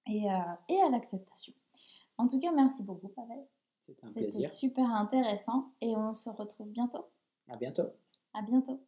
et, 0.08 0.26
et 0.69 0.82
à 0.82 0.89
l'acceptation. 0.89 1.54
En 2.17 2.28
tout 2.28 2.39
cas, 2.39 2.52
merci 2.52 2.84
beaucoup, 2.84 3.10
Pavel. 3.10 3.46
C'était 3.80 4.06
un 4.06 4.12
plaisir. 4.12 4.50
Super 4.50 4.89
intéressant 4.89 5.74
et 5.82 5.96
on 5.96 6.13
se 6.13 6.30
retrouve 6.30 6.69
bientôt. 6.69 7.06
À 7.50 7.58
bientôt. 7.58 7.89
À 8.34 8.41
bientôt. 8.41 8.82